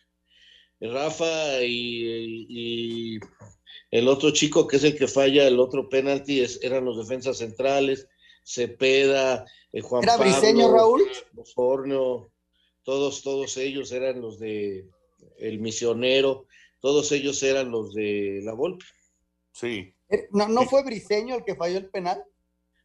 [0.81, 3.19] Rafa y,
[3.91, 8.07] el otro chico que es el que falla el otro penalti eran los defensas centrales,
[8.43, 11.03] Cepeda, eh, Juan ¿Era Briseño, Raúl?
[12.83, 14.87] todos, todos ellos eran los de
[15.37, 16.47] el misionero,
[16.79, 18.85] todos ellos eran los de la Volpe.
[19.51, 19.93] Sí.
[20.09, 22.23] Eh, ¿No, no fue Briseño el que falló el penal?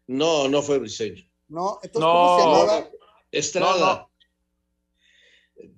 [0.07, 1.23] No, no fue Briseño.
[1.49, 2.91] No, entonces, ¿cómo se llamaba?
[3.31, 4.09] Estrada.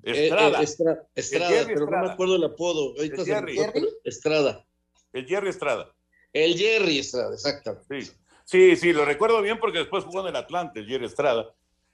[0.02, 0.60] Estrada.
[0.60, 2.94] Eh, eh, Estrada, pero no me acuerdo el apodo.
[2.96, 3.58] el Jerry.
[4.04, 4.64] Estrada.
[5.12, 5.94] El Jerry Estrada.
[6.32, 8.04] El Jerry Estrada, exactamente.
[8.04, 8.12] Sí.
[8.44, 11.52] sí, sí, lo recuerdo bien porque después jugó en el Atlante, el Jerry Estrada.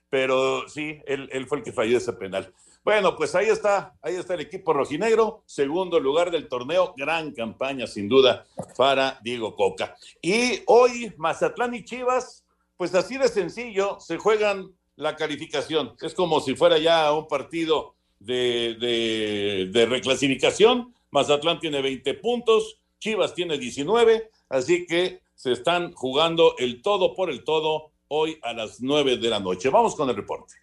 [0.09, 2.53] Pero sí, él, él fue el que falló ese penal.
[2.85, 7.87] Bueno, pues ahí está, ahí está el equipo rojinegro, segundo lugar del torneo, gran campaña
[7.87, 8.45] sin duda
[8.77, 9.97] para Diego Coca.
[10.21, 12.45] Y hoy Mazatlán y Chivas,
[12.77, 15.95] pues así de sencillo, se juegan la calificación.
[16.01, 20.93] Es como si fuera ya un partido de, de, reclasificación.
[21.11, 27.29] Mazatlán tiene 20 puntos, Chivas tiene 19, así que se están jugando el todo por
[27.29, 29.69] el todo hoy a las 9 de la noche.
[29.69, 30.55] Vamos con el reporte.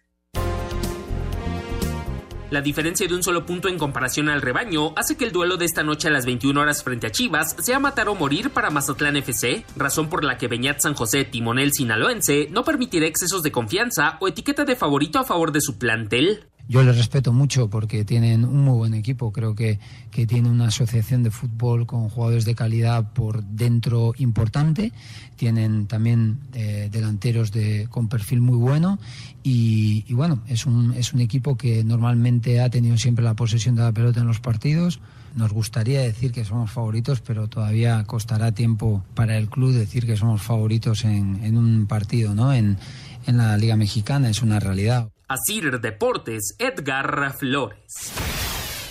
[2.53, 5.65] La diferencia de un solo punto en comparación al rebaño hace que el duelo de
[5.65, 9.15] esta noche a las 21 horas frente a Chivas sea matar o morir para Mazatlán
[9.15, 14.17] FC, razón por la que Beñat San José, timonel sinaloense, no permitirá excesos de confianza
[14.19, 16.45] o etiqueta de favorito a favor de su plantel.
[16.69, 19.33] Yo les respeto mucho porque tienen un muy buen equipo.
[19.33, 19.79] Creo que,
[20.11, 24.93] que tiene una asociación de fútbol con jugadores de calidad por dentro importante.
[25.35, 28.97] Tienen también eh, delanteros de, con perfil muy bueno.
[29.43, 33.75] Y, y, bueno, es un, es un equipo que normalmente ha tenido siempre la posesión
[33.75, 35.01] de la pelota en los partidos.
[35.35, 40.15] Nos gustaría decir que somos favoritos, pero todavía costará tiempo para el club decir que
[40.15, 42.53] somos favoritos en, en un partido, ¿no?
[42.53, 42.77] En,
[43.25, 45.12] en la Liga Mexicana es una realidad.
[45.33, 48.11] Asir Deportes, Edgar Flores.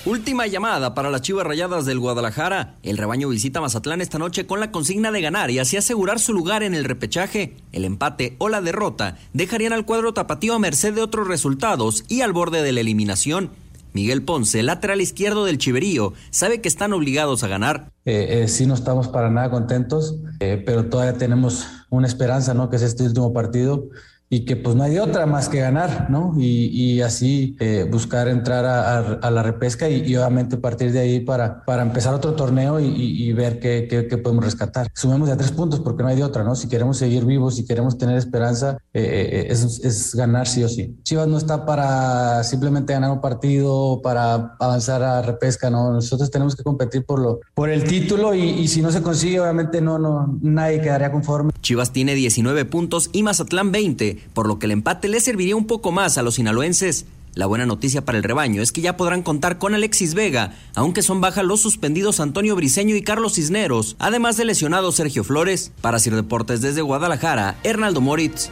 [0.04, 2.74] Última llamada para las Chivas Rayadas del Guadalajara.
[2.82, 6.32] El rebaño visita Mazatlán esta noche con la consigna de ganar y así asegurar su
[6.32, 7.54] lugar en el repechaje.
[7.70, 12.22] El empate o la derrota dejarían al cuadro tapatío a merced de otros resultados y
[12.22, 13.50] al borde de la eliminación.
[13.92, 17.92] Miguel Ponce, lateral izquierdo del Chiverío, sabe que están obligados a ganar.
[18.04, 22.68] Eh, eh, sí, no estamos para nada contentos, eh, pero todavía tenemos una esperanza, ¿no?
[22.68, 23.90] Que es este último partido
[24.32, 26.32] y que pues no hay de otra más que ganar, ¿no?
[26.38, 31.20] Y, y así eh, buscar entrar a, la repesca y, y, obviamente partir de ahí
[31.20, 34.88] para, para empezar otro torneo y, ver qué, qué, podemos rescatar.
[34.94, 36.54] Sumemos de tres puntos porque no hay de otra, ¿no?
[36.54, 40.68] Si queremos seguir vivos, si queremos tener esperanza, eh, eh, es, es, ganar sí o
[40.70, 40.96] sí.
[41.02, 45.92] Chivas no está para simplemente ganar un partido, para avanzar a repesca, ¿no?
[45.92, 49.82] Nosotros tenemos que competir por, lo, por el título y, si no se consigue, obviamente
[49.82, 51.52] no, no, nadie quedaría conforme.
[51.60, 55.66] Chivas tiene 19 puntos y Mazatlán 20 por lo que el empate le serviría un
[55.66, 57.06] poco más a los sinaloenses.
[57.34, 61.00] La buena noticia para el rebaño es que ya podrán contar con Alexis Vega, aunque
[61.00, 65.72] son bajas los suspendidos Antonio Briseño y Carlos Cisneros, además de lesionado Sergio Flores.
[65.80, 68.50] Para Sir Deportes desde Guadalajara, Hernaldo Moritz.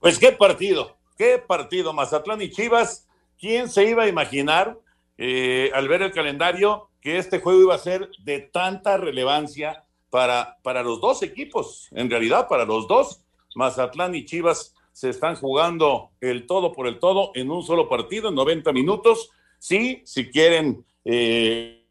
[0.00, 3.06] Pues qué partido, qué partido, Mazatlán y Chivas.
[3.38, 4.80] ¿Quién se iba a imaginar
[5.16, 10.58] eh, al ver el calendario que este juego iba a ser de tanta relevancia para,
[10.62, 13.22] para los dos equipos, en realidad para los dos,
[13.54, 18.28] Mazatlán y Chivas se están jugando el todo por el todo en un solo partido,
[18.28, 19.30] en 90 minutos.
[19.58, 21.86] Sí, si quieren eh,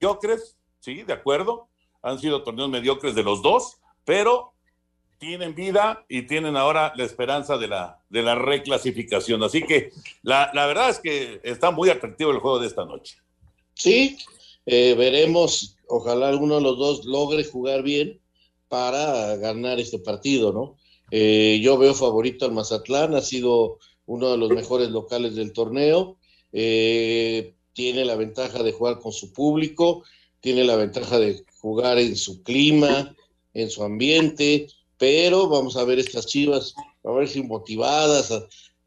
[0.00, 1.68] mediocres, sí, de acuerdo.
[2.02, 4.52] Han sido torneos mediocres de los dos, pero
[5.18, 9.42] tienen vida y tienen ahora la esperanza de la, de la reclasificación.
[9.42, 9.90] Así que
[10.22, 13.18] la, la verdad es que está muy atractivo el juego de esta noche.
[13.74, 14.16] Sí,
[14.64, 18.20] eh, veremos ojalá alguno de los dos logre jugar bien
[18.68, 20.76] para ganar este partido, ¿no?
[21.10, 26.18] Eh, yo veo favorito al Mazatlán, ha sido uno de los mejores locales del torneo,
[26.52, 30.04] eh, tiene la ventaja de jugar con su público,
[30.40, 33.14] tiene la ventaja de jugar en su clima,
[33.54, 34.68] en su ambiente,
[34.98, 36.74] pero vamos a ver estas chivas,
[37.04, 38.32] a ver si motivadas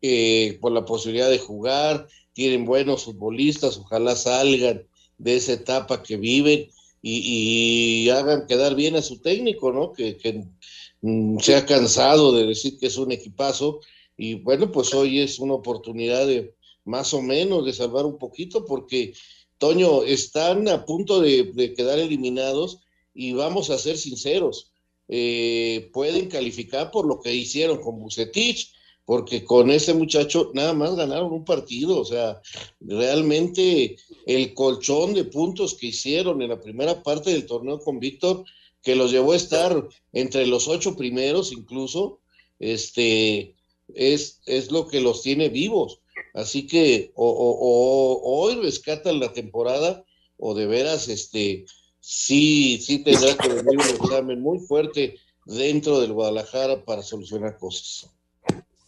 [0.01, 4.87] eh, por la posibilidad de jugar, tienen buenos futbolistas, ojalá salgan
[5.17, 6.69] de esa etapa que viven
[7.01, 9.93] y, hagan quedar bien a su técnico, ¿no?
[9.93, 10.45] Que,
[11.01, 13.79] mm, se ha cansado de decir que es un equipazo
[14.17, 16.53] y bueno, pues hoy es una oportunidad de
[16.85, 19.13] más o menos de salvar un poquito porque,
[19.57, 22.79] Toño, están a punto de, quedar eliminados
[23.13, 24.71] y vamos a ser sinceros,
[25.07, 28.73] eh, pueden calificar por lo que hicieron con Bucetich,
[29.05, 32.41] porque con ese muchacho nada más ganaron un partido, o sea,
[32.79, 38.45] realmente el colchón de puntos que hicieron en la primera parte del torneo con Víctor,
[38.81, 42.19] que los llevó a estar entre los ocho primeros incluso,
[42.59, 43.55] este,
[43.93, 45.99] es, es lo que los tiene vivos.
[46.33, 50.05] Así que o, hoy rescatan la temporada
[50.37, 51.65] o de veras, este,
[51.99, 58.09] sí, sí tendrá que venir un examen muy fuerte dentro del Guadalajara para solucionar cosas.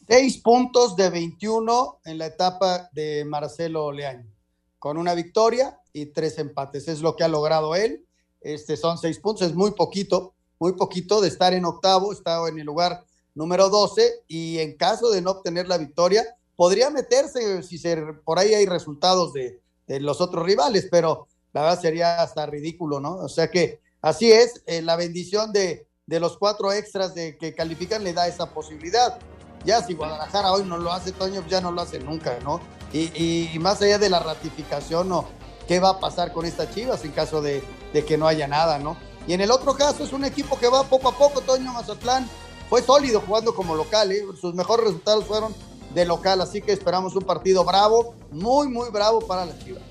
[0.06, 4.30] Seis puntos de 21 en la etapa de Marcelo Leaño,
[4.78, 6.90] con una victoria y tres empates.
[6.90, 8.06] Es lo que ha logrado él.
[8.42, 12.60] Este son seis puntos, es muy poquito, muy poquito de estar en octavo, estaba en
[12.60, 16.26] el lugar número 12 y en caso de no obtener la victoria,
[16.58, 17.96] podría meterse si se,
[18.26, 23.00] por ahí hay resultados de, de, los otros rivales, pero la verdad sería hasta ridículo,
[23.00, 23.16] ¿no?
[23.16, 27.56] O sea que así es, eh, la bendición de, de los cuatro extras de que
[27.56, 29.18] califican le da esa posibilidad.
[29.66, 32.60] Ya si Guadalajara hoy no lo hace, Toño, ya no lo hace nunca, ¿no?
[32.92, 35.26] Y, más allá de la ratificación, ¿no?
[35.68, 38.78] ¿Qué va a pasar con estas chivas en caso de, de, que no haya nada,
[38.78, 38.98] ¿no?
[39.26, 42.30] Y en el otro caso es un equipo que va poco a poco, Toño Mazatlán,
[42.70, 44.24] fue sólido jugando como local, ¿eh?
[44.40, 45.56] sus mejores resultados fueron
[45.94, 49.84] de local, así que esperamos un partido bravo, muy, muy bravo para las chivas.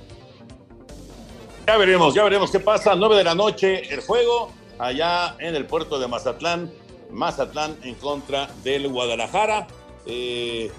[1.67, 2.95] Ya veremos, ya veremos qué pasa.
[2.95, 6.73] 9 de la noche el juego allá en el puerto de Mazatlán.
[7.13, 9.69] Mazatlán en contra del Guadalajara.
[10.07, 10.71] Eh,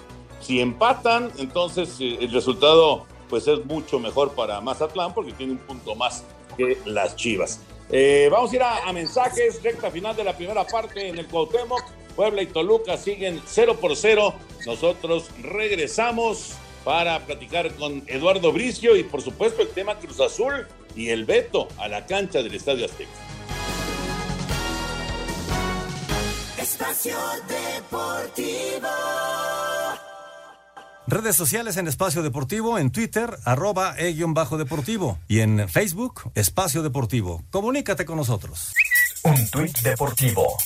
[0.42, 5.60] si empatan, entonces eh, el resultado pues es mucho mejor para Mazatlán porque tiene un
[5.60, 6.24] punto más
[6.58, 7.62] que las Chivas.
[7.90, 11.84] Eh, vamos a ir a, mensajes, recta final de la primera parte en el Cuauhtémoc.
[12.16, 14.34] Puebla y Toluca siguen 0 por 0.
[14.68, 16.54] Nosotros regresamos
[16.84, 21.68] para platicar con Eduardo Bricio y por supuesto el tema Cruz Azul y el veto
[21.78, 23.10] a la cancha del Estadio Azteca.
[26.74, 27.16] Espacio
[27.48, 28.88] Deportivo.
[31.06, 37.44] Redes sociales en Espacio Deportivo, en Twitter, arroba e-deportivo y en Facebook, Espacio Deportivo.
[37.52, 38.74] Comunícate con nosotros.
[39.22, 40.58] Un tuit deportivo.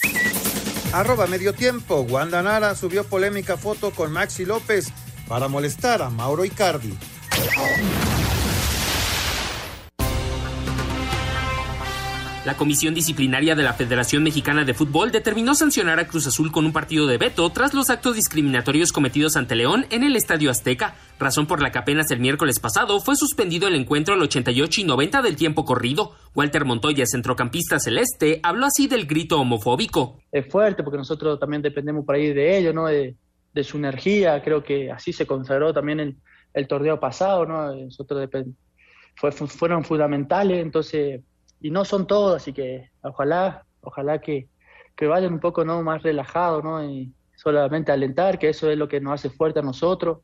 [0.94, 2.00] Arroba medio tiempo.
[2.10, 4.88] Wanda Nara subió polémica foto con Maxi López
[5.28, 6.98] para molestar a Mauro Icardi.
[12.48, 16.66] La Comisión Disciplinaria de la Federación Mexicana de Fútbol determinó sancionar a Cruz Azul con
[16.66, 20.96] un partido de veto tras los actos discriminatorios cometidos ante León en el Estadio Azteca,
[21.20, 24.84] razón por la que apenas el miércoles pasado fue suspendido el encuentro al 88 y
[24.86, 26.14] 90 del tiempo corrido.
[26.36, 30.22] Walter Montoya, centrocampista celeste, habló así del grito homofóbico.
[30.32, 32.86] Es fuerte porque nosotros también dependemos por ahí de ellos, ¿no?
[32.88, 33.18] De,
[33.62, 36.18] su energía, creo que así se consagró también
[36.54, 37.76] el torneo pasado, ¿no?
[37.76, 38.30] Nosotros
[39.16, 41.20] fue, fueron fundamentales, entonces
[41.62, 44.48] y no son todos, así que ojalá, ojalá que,
[44.96, 45.82] que vayan un poco ¿no?
[45.82, 46.84] más relajados, ¿no?
[46.84, 50.20] Y solamente alentar, que eso es lo que nos hace fuerte a nosotros,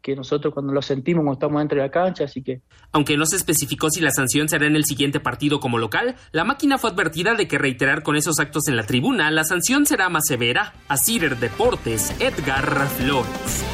[0.00, 2.62] que nosotros cuando lo sentimos cuando estamos dentro de la cancha, así que...
[2.92, 6.44] Aunque no se especificó si la sanción será en el siguiente partido como local, la
[6.44, 10.08] máquina fue advertida de que reiterar con esos actos en la tribuna, la sanción será
[10.08, 10.74] más severa.
[10.88, 13.64] A Cider Deportes, Edgar Flores.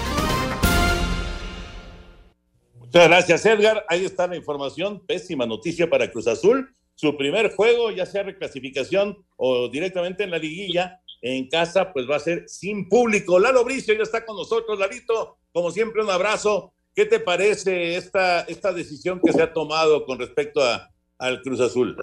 [2.78, 3.84] Muchas gracias, Edgar.
[3.88, 5.02] Ahí está la información.
[5.07, 10.38] Pésima noticia para Cruz Azul su primer juego, ya sea reclasificación o directamente en la
[10.38, 13.38] liguilla, en casa, pues va a ser sin público.
[13.38, 16.72] Lalo Bricio ya está con nosotros, Lalito, como siempre, un abrazo.
[16.95, 21.61] ¿Qué te parece esta, esta decisión que se ha tomado con respecto a, al Cruz
[21.61, 21.97] Azul?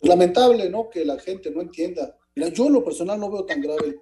[0.00, 0.88] Lamentable, ¿no?
[0.88, 2.16] Que la gente no entienda.
[2.36, 3.96] Mira, yo lo personal no veo tan grave,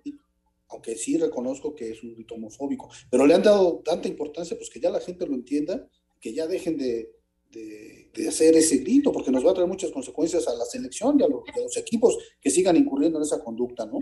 [0.68, 4.68] aunque sí reconozco que es un grito homofóbico, pero le han dado tanta importancia, pues
[4.68, 5.88] que ya la gente lo entienda,
[6.20, 7.10] que ya dejen de,
[7.50, 7.95] de,
[8.28, 11.28] hacer ese grito, porque nos va a traer muchas consecuencias a la selección y a,
[11.28, 13.98] los, equipos que sigan incurriendo en esa conducta, ¿no?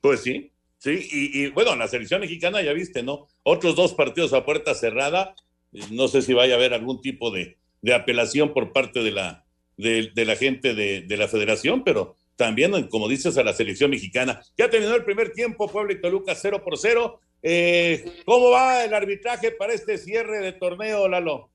[0.00, 3.28] Pues sí, sí, y, bueno, la selección mexicana ya viste, ¿no?
[3.42, 5.34] Otros dos partidos a puerta cerrada,
[5.90, 7.58] no sé si vaya a haber algún tipo de,
[7.94, 9.44] apelación por parte de la,
[9.76, 14.42] de, la gente de, de, la federación, pero también, como dices, a la selección mexicana.
[14.56, 17.20] Ya terminó el primer tiempo, Puebla y Toluca 0 por 0.
[17.42, 21.49] Eh, ¿Cómo va el arbitraje para este cierre de torneo, Lalo?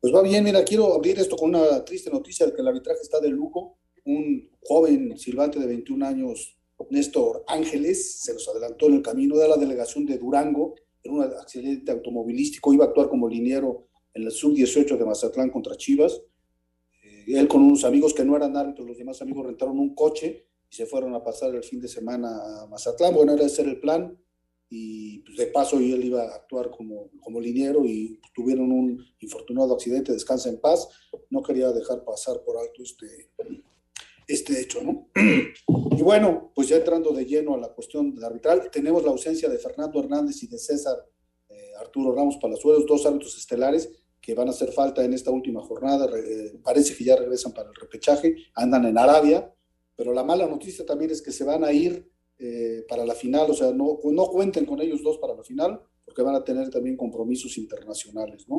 [0.00, 3.20] Pues va bien, mira, quiero abrir esto con una triste noticia que el arbitraje está
[3.20, 3.78] de lujo.
[4.04, 6.56] un joven silbante de 21 años,
[6.90, 11.22] Néstor Ángeles, se los adelantó en el camino de la delegación de Durango en un
[11.22, 16.22] accidente automovilístico, iba a actuar como liniero en el sub-18 de Mazatlán contra Chivas.
[17.02, 20.46] Eh, él con unos amigos que no eran árbitros, los demás amigos rentaron un coche
[20.70, 23.14] y se fueron a pasar el fin de semana a Mazatlán.
[23.14, 24.16] Bueno, era ese el plan
[24.68, 29.74] y pues, de paso él iba a actuar como, como liniero y tuvieron un infortunado
[29.74, 30.88] accidente, descansa en paz.
[31.30, 33.30] No quería dejar pasar por alto este,
[34.26, 35.08] este hecho, ¿no?
[35.96, 39.58] Y bueno, pues ya entrando de lleno a la cuestión arbitral, tenemos la ausencia de
[39.58, 40.96] Fernando Hernández y de César
[41.48, 43.90] eh, Arturo Ramos Palazuelos, dos árbitros estelares
[44.20, 46.06] que van a hacer falta en esta última jornada.
[46.18, 49.54] Eh, parece que ya regresan para el repechaje, andan en Arabia,
[49.94, 53.50] pero la mala noticia también es que se van a ir eh, para la final,
[53.50, 56.70] o sea, no, no cuenten con ellos dos para la final, porque van a tener
[56.70, 58.56] también compromisos internacionales, ¿no?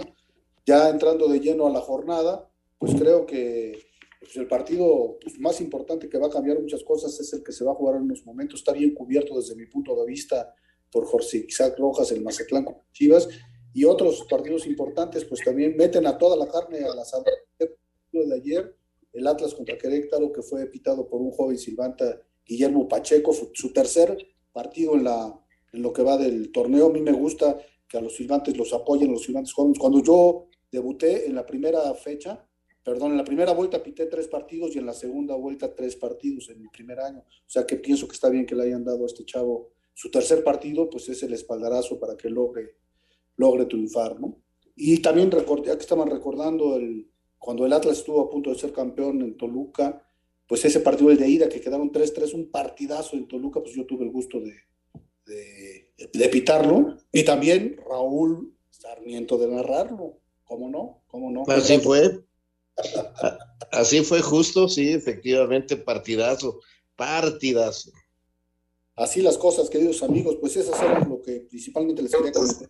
[0.65, 3.77] Ya entrando de lleno a la jornada, pues creo que
[4.19, 7.51] pues, el partido pues, más importante que va a cambiar muchas cosas es el que
[7.51, 8.59] se va a jugar en unos momentos.
[8.59, 10.53] Está bien cubierto desde mi punto de vista
[10.91, 13.29] por Jorge Isaac Rojas, el Mazatlán con Chivas,
[13.73, 17.03] y otros partidos importantes, pues también meten a toda la carne a la
[18.11, 18.75] de ayer,
[19.13, 24.17] el Atlas contra Querétaro, que fue pitado por un joven Silvanta Guillermo Pacheco, su tercer
[24.53, 25.39] partido en, la,
[25.73, 26.87] en lo que va del torneo.
[26.87, 29.79] A mí me gusta que a los silbantes los apoyen, los silbantes jóvenes.
[29.79, 32.45] Cuando yo debuté en la primera fecha,
[32.83, 36.49] perdón, en la primera vuelta pité tres partidos y en la segunda vuelta tres partidos
[36.49, 37.19] en mi primer año.
[37.19, 40.11] O sea que pienso que está bien que le hayan dado a este chavo su
[40.11, 42.75] tercer partido, pues es el espaldarazo para que logre,
[43.35, 44.37] logre triunfar, ¿no?
[44.75, 48.71] Y también recordé, que estaban recordando el, cuando el Atlas estuvo a punto de ser
[48.71, 50.06] campeón en Toluca,
[50.47, 53.85] pues ese partido el de ida, que quedaron 3-3, un partidazo en Toluca, pues yo
[53.85, 54.55] tuve el gusto de,
[55.25, 56.97] de, de pitarlo.
[57.11, 60.19] Y también Raúl Sarmiento de narrarlo.
[60.45, 61.03] ¿Cómo no?
[61.07, 61.43] ¿Cómo no?
[61.47, 62.23] Así fue.
[63.71, 66.61] Así fue justo, sí, efectivamente, partidazo,
[66.95, 67.91] partidazo.
[68.95, 72.69] Así las cosas, queridos amigos, pues eso es lo que principalmente les quería comentar.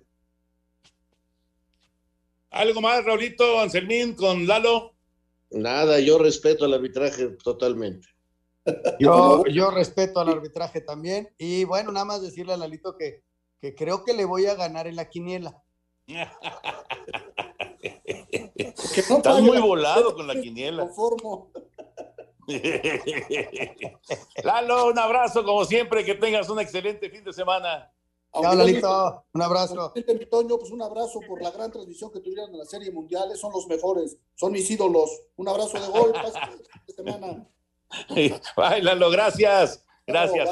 [2.50, 4.97] ¿Algo más, Raulito, Anselmín, con Lalo?
[5.50, 8.08] Nada, yo respeto el arbitraje totalmente.
[9.00, 11.30] Yo, yo respeto al arbitraje también.
[11.38, 13.24] Y bueno, nada más decirle a Lalito que,
[13.62, 15.64] que creo que le voy a ganar en la quiniela.
[18.56, 20.90] Estás muy volado con la quiniela.
[24.44, 27.92] Lalo, un abrazo como siempre, que tengas un excelente fin de semana.
[28.34, 29.94] Chao, Lalito, un abrazo.
[30.30, 33.52] Toño, pues un abrazo por la gran transmisión que tuvieron en la serie mundial, son
[33.52, 35.10] los mejores, son mis ídolos.
[35.38, 36.14] Un abrazo de gol,
[36.96, 37.48] semana.
[38.58, 40.50] Ay, Lalo, gracias, gracias.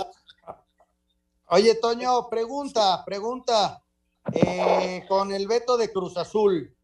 [1.48, 3.82] Oye, Toño, pregunta, pregunta.
[4.34, 6.76] Eh, con el veto de Cruz Azul,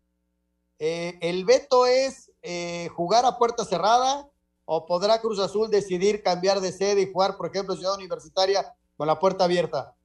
[0.78, 4.30] eh, ¿el veto es eh, jugar a puerta cerrada
[4.66, 9.08] o podrá Cruz Azul decidir cambiar de sede y jugar, por ejemplo, Ciudad Universitaria con
[9.08, 9.96] la puerta abierta?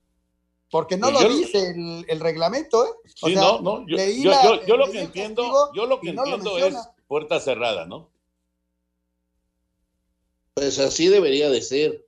[0.70, 2.88] Porque no Pues lo yo- dice el, el reglamento, ¿eh?
[3.22, 5.86] O Sí, sea, no, no, yo, leí yo- la- yo- yo lo que entiendo, yo
[5.86, 6.74] lo que y no lo entiendo es
[7.06, 8.10] puerta cerrada, ¿no?
[10.54, 12.04] Pues así debería de ser.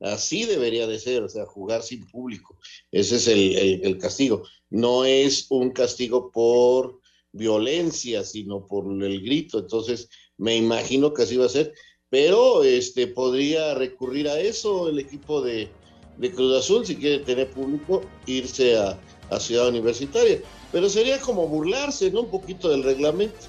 [0.00, 2.58] Así debería de ser, o sea, jugar sin público.
[2.90, 4.42] Ese es el, el- el castigo.
[4.68, 7.00] No es un castigo por
[7.32, 9.58] violencia, sino por el grito.
[9.60, 11.72] Entonces, me imagino que así va a ser.
[12.10, 15.70] Pero este podría recurrir a eso el equipo de,
[16.16, 18.98] de Cruz Azul, si quiere tener público, irse a,
[19.30, 20.40] a Ciudad Universitaria.
[20.72, 22.22] Pero sería como burlarse, ¿no?
[22.22, 23.46] Un poquito del reglamento.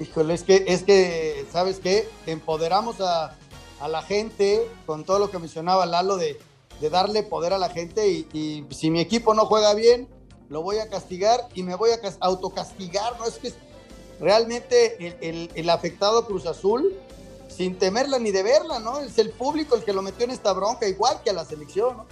[0.00, 2.08] Híjole, es que, es que, ¿sabes qué?
[2.26, 3.36] Empoderamos a,
[3.80, 6.38] a la gente con todo lo que mencionaba Lalo de,
[6.80, 10.08] de darle poder a la gente y, si mi equipo no juega bien,
[10.48, 13.26] lo voy a castigar y me voy a cas- autocastigar, ¿no?
[13.26, 13.52] Es que
[14.20, 16.94] realmente el- el afectado Cruz Azul,
[17.56, 19.00] sin temerla ni de verla, ¿no?
[19.00, 21.96] Es el público el que lo metió en esta bronca, igual que a la selección,
[21.98, 22.06] ¿no?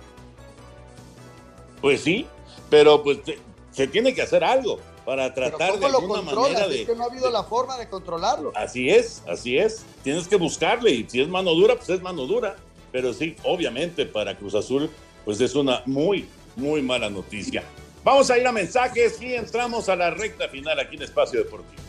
[1.80, 2.26] Pues sí,
[2.68, 3.38] pero pues te-
[3.72, 6.82] se tiene que hacer algo para tratar de ¿Cómo lo alguna manera de...
[6.82, 8.52] Es que no ha habido la forma de controlarlo.
[8.54, 9.84] Así es, así es.
[10.02, 12.56] Tienes que buscarle y si es mano dura, pues es mano dura.
[12.92, 14.90] Pero sí, obviamente para Cruz Azul,
[15.24, 17.62] pues es una muy, muy mala noticia.
[18.04, 21.80] Vamos a ir a mensajes y entramos a la recta final aquí en Espacio Deportivo.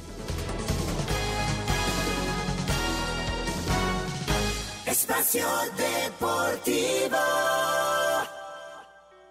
[5.02, 5.48] Espacio
[5.78, 7.18] Deportivo.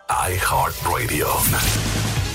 [0.08, 1.28] iHeartRadio.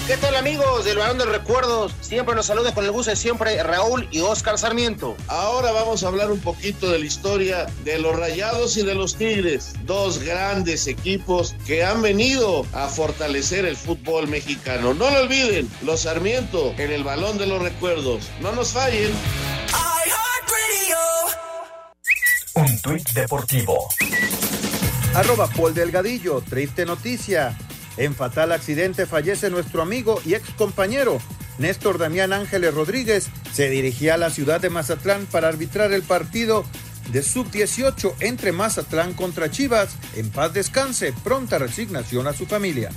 [0.08, 1.92] ¿Qué tal amigos del Balón de Recuerdos?
[2.00, 5.18] Siempre los saludos con el gusto de siempre Raúl y Oscar Sarmiento.
[5.28, 9.16] Ahora vamos a hablar un poquito de la historia de los Rayados y de los
[9.16, 14.94] Tigres, dos grandes equipos que han venido a fortalecer el fútbol mexicano.
[14.94, 18.30] No lo olviden, los Sarmiento en el Balón de los Recuerdos.
[18.40, 19.12] No nos fallen.
[22.82, 23.90] Tuit deportivo.
[25.14, 27.58] Arroba Paul Delgadillo, triste noticia.
[27.98, 31.20] En fatal accidente fallece nuestro amigo y ex compañero
[31.58, 33.28] Néstor Damián Ángeles Rodríguez.
[33.54, 36.66] Se dirigía a la ciudad de Mazatlán para arbitrar el partido
[37.12, 39.96] de sub-18 entre Mazatlán contra Chivas.
[40.16, 42.90] En paz descanse, pronta resignación a su familia.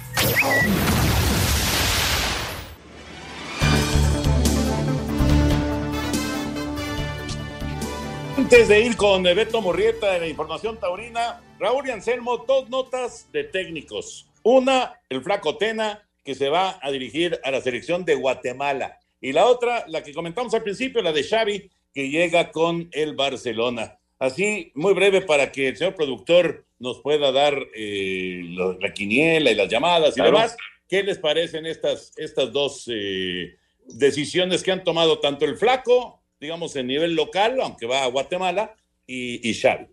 [8.50, 13.30] Antes de ir con Beto Morrieta en la información taurina, Raúl y Anselmo, dos notas
[13.30, 14.26] de técnicos.
[14.42, 18.98] Una, el flaco Tena, que se va a dirigir a la selección de Guatemala.
[19.20, 23.14] Y la otra, la que comentamos al principio, la de Xavi, que llega con el
[23.14, 23.98] Barcelona.
[24.18, 28.40] Así, muy breve para que el señor productor nos pueda dar eh,
[28.80, 30.56] la quiniela y las llamadas y demás.
[30.88, 36.76] ¿Qué les parecen estas, estas dos eh, decisiones que han tomado tanto el flaco digamos,
[36.76, 38.74] en nivel local, aunque va a Guatemala,
[39.06, 39.86] y, y Xavi.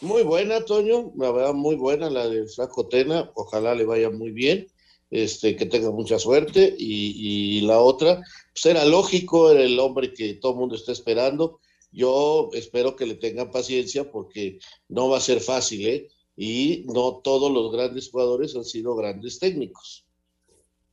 [0.00, 4.30] Muy buena, Toño, la verdad, muy buena la de Flaco Tena, ojalá le vaya muy
[4.30, 4.66] bien,
[5.10, 10.14] este, que tenga mucha suerte, y, y la otra, pues era lógico, era el hombre
[10.14, 11.60] que todo el mundo está esperando,
[11.92, 14.58] yo espero que le tengan paciencia porque
[14.88, 16.08] no va a ser fácil, ¿eh?
[16.36, 20.06] Y no todos los grandes jugadores han sido grandes técnicos.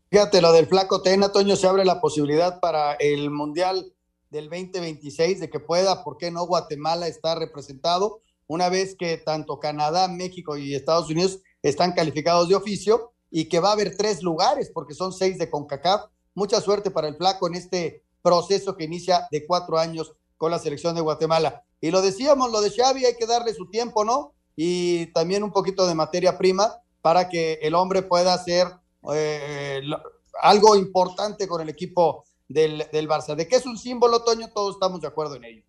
[0.09, 3.93] Fíjate, lo del flaco Tena, Toño, se abre la posibilidad para el Mundial
[4.29, 6.45] del 2026 de que pueda, ¿por qué no?
[6.45, 12.55] Guatemala está representado, una vez que tanto Canadá, México y Estados Unidos están calificados de
[12.55, 16.05] oficio y que va a haber tres lugares porque son seis de CONCACAF.
[16.33, 20.59] Mucha suerte para el flaco en este proceso que inicia de cuatro años con la
[20.59, 21.63] selección de Guatemala.
[21.81, 24.33] Y lo decíamos, lo de Xavi hay que darle su tiempo, ¿no?
[24.55, 28.67] Y también un poquito de materia prima para que el hombre pueda hacer
[29.13, 29.81] eh,
[30.41, 33.35] algo importante con el equipo del, del Barça.
[33.35, 35.63] De que es un símbolo, Toño, todos estamos de acuerdo en ello.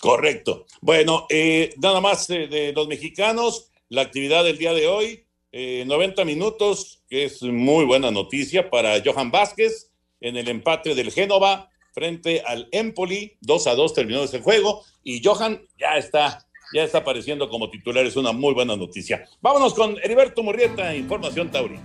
[0.00, 0.66] Correcto.
[0.80, 5.84] Bueno, eh, nada más eh, de los mexicanos, la actividad del día de hoy, eh,
[5.86, 11.70] 90 minutos, que es muy buena noticia para Johan Vázquez en el empate del Génova
[11.92, 16.98] frente al Empoli, 2 a 2 terminó ese juego y Johan ya está ya está
[16.98, 19.28] apareciendo como titular, es una muy buena noticia.
[19.42, 21.78] Vámonos con Heriberto Murrieta, Información Tauri.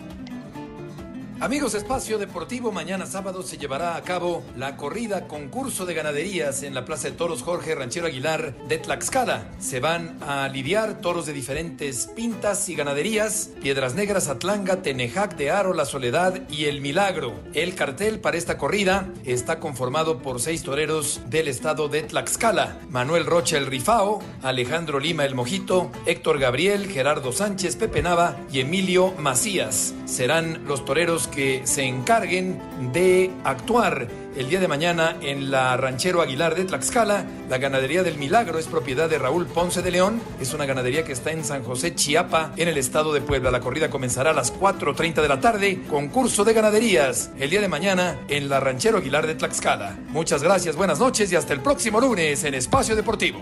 [1.39, 6.73] Amigos Espacio Deportivo, mañana sábado se llevará a cabo la corrida concurso de ganaderías en
[6.73, 9.51] la Plaza de Toros Jorge Ranchero Aguilar de Tlaxcala.
[9.59, 15.51] Se van a lidiar toros de diferentes pintas y ganaderías, Piedras Negras, Atlanga, Tenejac de
[15.51, 17.35] Aro, La Soledad y El Milagro.
[17.53, 22.79] El cartel para esta corrida está conformado por seis toreros del estado de Tlaxcala.
[22.89, 28.61] Manuel Rocha el Rifao, Alejandro Lima el Mojito, Héctor Gabriel, Gerardo Sánchez, Pepe Nava y
[28.61, 29.93] Emilio Macías.
[30.05, 32.59] Serán los toreros que se encarguen
[32.93, 37.25] de actuar el día de mañana en la Ranchero Aguilar de Tlaxcala.
[37.49, 40.21] La ganadería del Milagro es propiedad de Raúl Ponce de León.
[40.39, 43.49] Es una ganadería que está en San José, Chiapa, en el estado de Puebla.
[43.49, 45.81] La corrida comenzará a las 4.30 de la tarde.
[45.89, 49.97] Concurso de ganaderías el día de mañana en la Ranchero Aguilar de Tlaxcala.
[50.09, 53.41] Muchas gracias, buenas noches y hasta el próximo lunes en Espacio Deportivo.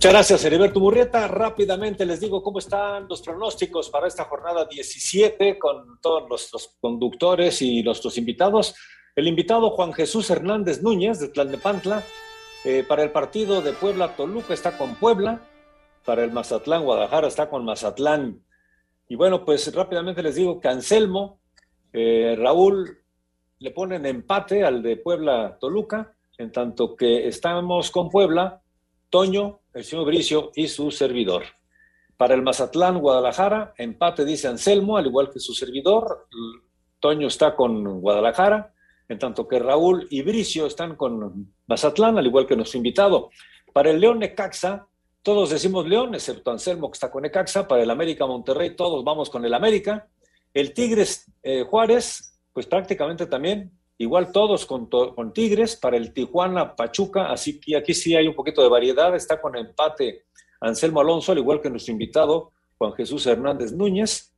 [0.00, 1.28] Muchas gracias, Heriberto Burrieta.
[1.28, 7.60] Rápidamente les digo cómo están los pronósticos para esta jornada 17 con todos los conductores
[7.60, 8.74] y nuestros invitados.
[9.14, 12.02] El invitado Juan Jesús Hernández Núñez de Tlalnepantla.
[12.64, 15.42] Eh, para el partido de Puebla-Toluca está con Puebla.
[16.06, 18.42] Para el Mazatlán-Guadalajara está con Mazatlán.
[19.06, 21.42] Y bueno, pues rápidamente les digo que Anselmo,
[21.92, 23.02] eh, Raúl
[23.58, 28.62] le ponen empate al de Puebla-Toluca, en tanto que estamos con Puebla,
[29.10, 31.44] Toño, el señor Bricio y su servidor.
[32.16, 36.26] Para el Mazatlán, Guadalajara, empate dice Anselmo, al igual que su servidor.
[36.98, 38.74] Toño está con Guadalajara,
[39.08, 43.30] en tanto que Raúl y Bricio están con Mazatlán, al igual que nuestro invitado.
[43.72, 44.86] Para el León Necaxa,
[45.22, 47.66] todos decimos León, excepto Anselmo que está con Necaxa.
[47.66, 50.08] Para el América Monterrey, todos vamos con el América.
[50.52, 53.70] El Tigres eh, Juárez, pues prácticamente también
[54.00, 58.34] Igual todos con, con, Tigres, para el Tijuana, Pachuca, así que aquí sí hay un
[58.34, 60.24] poquito de variedad, está con empate
[60.58, 64.34] Anselmo Alonso, al igual que nuestro invitado Juan Jesús Hernández Núñez.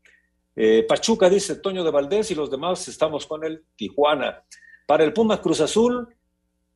[0.57, 4.43] Eh, Pachuca dice Toño de Valdés y los demás estamos con el Tijuana.
[4.85, 6.13] Para el Pumas Cruz Azul,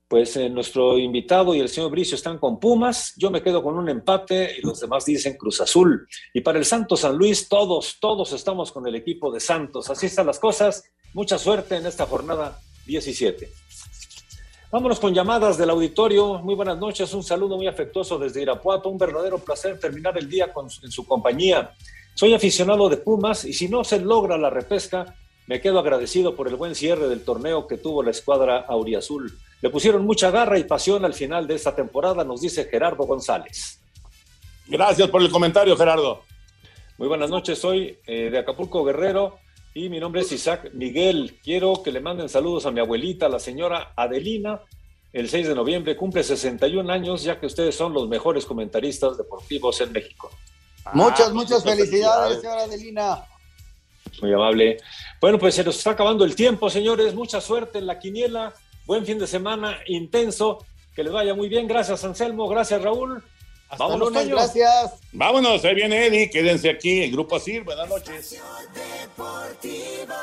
[0.07, 3.77] pues eh, nuestro invitado y el señor Bricio están con Pumas, yo me quedo con
[3.77, 6.07] un empate y los demás dicen Cruz Azul.
[6.33, 9.91] Y para el Santos San Luis, todos, todos estamos con el equipo de Santos.
[9.91, 10.85] Así están las cosas.
[11.15, 13.51] Mucha suerte en esta jornada 17.
[14.71, 16.39] Vámonos con llamadas del auditorio.
[16.39, 18.89] Muy buenas noches, un saludo muy afectuoso desde Irapuato.
[18.89, 21.73] Un verdadero placer terminar el día con, en su compañía.
[22.15, 25.15] Soy aficionado de Pumas y si no se logra la repesca,
[25.47, 29.39] me quedo agradecido por el buen cierre del torneo que tuvo la escuadra Auriazul.
[29.61, 33.81] le pusieron mucha garra y pasión al final de esta temporada, nos dice Gerardo González.
[34.67, 36.23] Gracias por el comentario, Gerardo.
[36.99, 39.39] Muy buenas noches, soy eh, de Acapulco Guerrero
[39.77, 41.39] y mi nombre es Isaac Miguel.
[41.45, 44.63] Quiero que le manden saludos a mi abuelita, la señora Adelina.
[45.13, 49.79] El 6 de noviembre cumple 61 años, ya que ustedes son los mejores comentaristas deportivos
[49.83, 50.31] en México.
[50.95, 53.23] Muchas, muchas felicidades, señora Adelina.
[54.23, 54.79] Muy amable.
[55.21, 57.15] Bueno, pues se nos está acabando el tiempo, señores.
[57.15, 58.55] Mucha suerte en la quiniela.
[58.87, 60.65] Buen fin de semana intenso.
[60.95, 61.69] Que les vaya muy bien.
[61.69, 62.49] Gracias, Anselmo.
[62.49, 63.23] Gracias, Raúl.
[63.69, 64.93] Hasta Vámonos, lunes, gracias.
[65.13, 66.31] Vámonos, ahí viene Eddie.
[66.31, 67.65] Quédense aquí en Grupo Asir.
[67.65, 68.41] Buenas noches.
[68.75, 70.15] Deportivo.